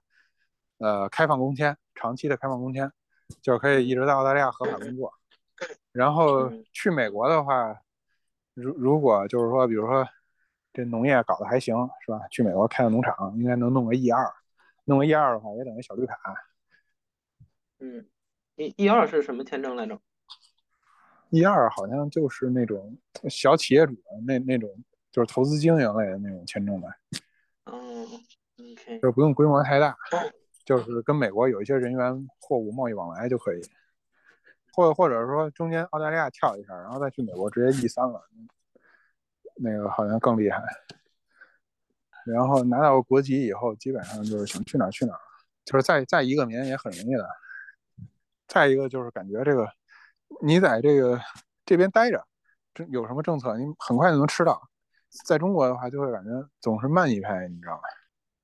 [0.76, 2.92] 呃开放工签，长期的开放工签，
[3.40, 5.10] 就是可以一直在澳大利亚合法工作。
[5.92, 7.80] 然后去美国的话，
[8.52, 10.06] 如如果就是说，比如说。
[10.74, 12.26] 这农业搞得还行，是吧？
[12.30, 14.32] 去美国开个农场，应该能弄个 E 二，
[14.84, 16.16] 弄个 E 二的话，也等于小绿卡。
[17.78, 18.06] 嗯
[18.56, 20.00] ，E E 二是什么签证来着
[21.28, 22.96] ？E 二好像就是那种
[23.28, 23.94] 小企业主
[24.26, 24.70] 那那种，
[25.12, 26.88] 就是投资经营类的那种签证呗。
[27.66, 28.02] 嗯
[28.58, 29.96] ，OK，就是不用规模太大，
[30.64, 33.60] 就是跟美国有一些人员货物贸易往来就可以，
[34.72, 38.20] 或或者说中间澳大利亚跳一下，然后再去美国直接 E 三了。
[39.56, 40.62] 那个好像更厉害，
[42.24, 45.20] 然后拿到国籍以后，基本上就是想去哪儿去哪儿，
[45.64, 47.28] 就是再再移个民也很容易的。
[48.48, 49.68] 再一个就是感觉这个，
[50.42, 51.20] 你在这个
[51.66, 52.26] 这边待着，
[52.72, 54.68] 这有什么政策，你很快就能吃到。
[55.24, 57.80] 在中国的话，就会感觉总是慢一拍，你知道吗？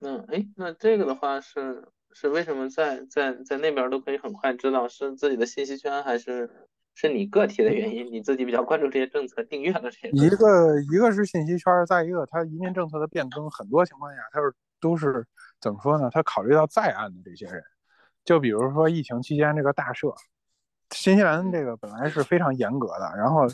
[0.00, 6.68] 嗯，哎，那这个的话是是为什么在在在那边都可以很快知道是自己的信息圈还是？
[7.00, 10.08] 是你个体的原因，你自己比较关注这些政策，订阅了这些。
[10.08, 15.24] 一个一个是信息圈，再一个它移民政策的变更，很多情况下它是都是
[15.60, 16.10] 怎么说呢？
[16.10, 17.62] 它考虑到在岸的这些人，
[18.24, 20.12] 就比如说疫情期间这个大赦，
[20.90, 23.46] 新西兰这个本来是非常严格的，然后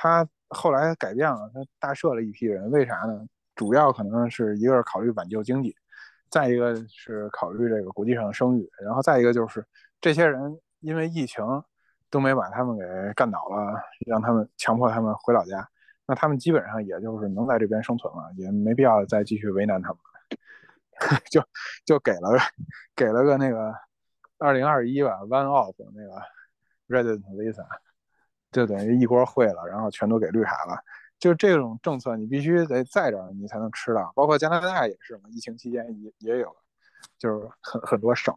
[0.00, 3.26] 他后来改变了，他大赦了一批人，为啥呢？
[3.56, 5.74] 主要可能是一个是考虑挽救经济，
[6.30, 9.64] 再一个是考虑这个国际上的声誉，然后再一个就是
[10.00, 11.44] 这些人因为疫情。
[12.10, 12.82] 都没把他们给
[13.12, 15.68] 干倒了，让他们强迫他们回老家，
[16.06, 19.98] 那他们基本上也就是能在这边生存了，也没必要再继续为难他们，
[21.30, 21.44] 就
[21.84, 22.30] 就给了
[22.96, 23.74] 给了个那个
[24.38, 26.18] 二零二一吧，one off 那个
[26.88, 27.66] resident visa，
[28.50, 30.78] 就等于一锅烩了，然后全都给绿卡了。
[31.18, 36.54] 就这种政策，你必须得在这儿你才能吃到，包括加拿大也是嘛，疫情期间也也有，
[37.18, 38.34] 就是很很多省。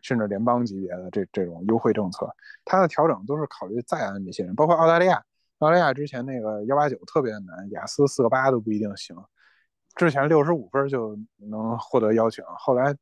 [0.00, 2.28] 甚至联邦级别的这这种优惠政策，
[2.64, 5.14] 它的调整都是考虑在岸这些人，包括澳大利亚。
[5.60, 9.16] 澳大利亚之前那个幺八九特别难，雅思四个八都不一定行。
[9.94, 12.92] 之前六十五分就能获得邀请，后来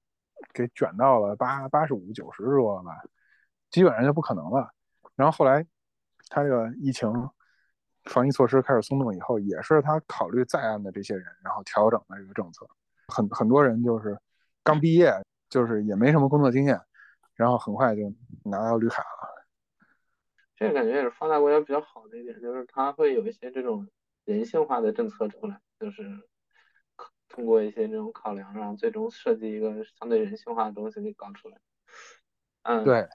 [0.53, 3.01] 给卷到了八八十五、九十多吧，
[3.71, 4.71] 基本上就不可能了。
[5.17, 5.65] 然后后来
[6.31, 7.13] 他这个疫情
[8.05, 12.67] 防疫措施开始松动以后，也是他考虑在案的这些人，然后调整的这个政策。
[13.09, 14.19] 很很多人就是
[14.63, 15.13] 刚毕业，
[15.51, 16.81] 就是也没什么工作经验。
[17.35, 18.03] 然后很快就
[18.45, 19.47] 拿到绿卡了，
[20.55, 23.89] 这个感觉也是发达国家比较好的一点，就是它会有一些这种
[24.27, 26.05] 人性化的政策出来，就是
[27.31, 31.57] 通过一些这种考量，然后最终设计一个相对人性化的东西给搞出来。
[32.65, 33.09] 嗯，对。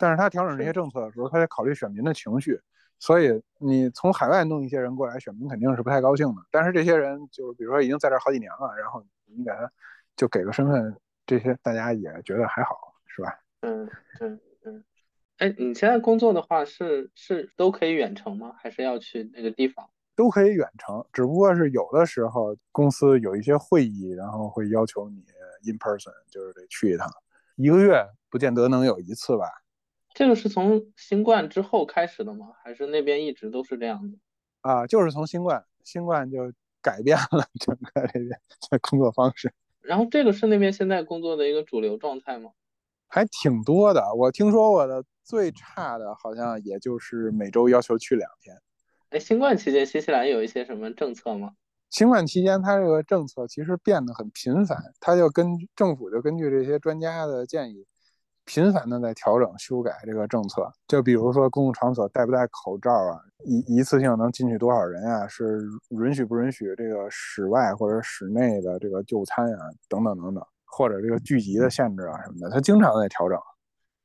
[0.00, 2.58] 但是他调整这些政策的时候，他得考虑选民的情绪，
[2.98, 6.42] 所以你从海外弄一些人过来，选民肯定是不太高兴的。
[6.50, 9.70] 但是这些人就是比如说已经在这好几年了，然后你给他
[10.16, 10.96] 就给个身份，
[11.26, 12.74] 这些大家也觉得还好。
[13.12, 13.40] 是吧？
[13.62, 13.90] 嗯
[14.20, 14.28] 对
[14.64, 14.84] 嗯，
[15.38, 18.54] 哎，你现在工作的话是是都可以远程吗？
[18.56, 19.90] 还是要去那个地方？
[20.14, 25.24] 都可以远程，只不过是有的时候公司有一些会议，然后会要求你
[25.64, 27.10] in person，就是得去一趟，
[27.56, 29.46] 一个月不见得能有一次吧？
[30.20, 32.48] 这个是从新冠之后开始的吗？
[32.62, 34.18] 还是那边一直都是这样的？
[34.60, 36.52] 啊，就是从新冠，新冠就
[36.82, 38.28] 改变了 整个这边
[38.70, 39.50] 的工作方式。
[39.80, 42.50] 然后这个是那边现在工作的一个主流状态吗？
[43.08, 48.54] 还挺多的，我听说过的最差的，好像也就是每周要求去两天。
[49.08, 51.52] 哎，新冠期间新西兰有一些什么政策吗？
[51.88, 57.86] 新冠期间，它这个政策其实变得很频繁，它就根政府就根据这些专家的建议，
[58.52, 60.68] 频繁的在调整修改这个政策。
[60.88, 73.38] 就比如说公共场所戴不戴口罩啊，一一次性能进去多少人啊，是允许不允许这个室外或者室内的这个就餐啊，等等等等，或者这个聚集的限制啊什么的，它经常在调整。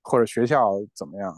[0.04, 1.34] 或者学校怎么样，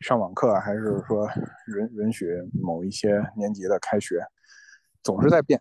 [0.00, 1.26] 上网课还是说
[1.74, 2.26] 允允许
[2.60, 4.22] 某一些年级的开学？
[5.02, 5.58] 总是在变。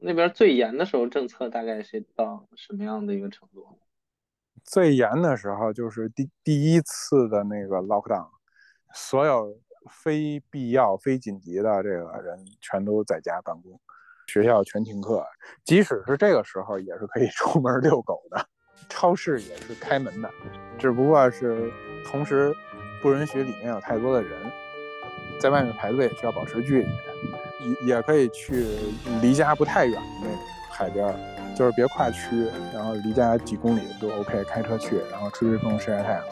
[0.00, 3.64] 那边最严的时候，政策大概是到什么样的一个程度？
[4.64, 8.28] 最严的时候就是第第一次的那个 lockdown，
[8.94, 9.56] 所有
[9.90, 13.78] 非必要、非紧急的这个人全都在家办公，
[14.26, 15.24] 学校全停课。
[15.64, 18.46] 即使是这个时候，也是可以 出门遛狗的，
[18.88, 20.30] 超市也是开门的，
[20.78, 21.70] 只不过是
[22.06, 22.54] 同时
[23.02, 24.50] 不允许里面有太多的人，
[25.38, 26.88] 在外面排队需要保持距离。
[27.64, 28.66] 也也可以去
[29.22, 30.28] 离家不太远的那
[30.70, 31.06] 海边，
[31.54, 36.24] 就是别跨区，然后离家几公里都 OK，开车去，然后吹吹风、晒晒太阳。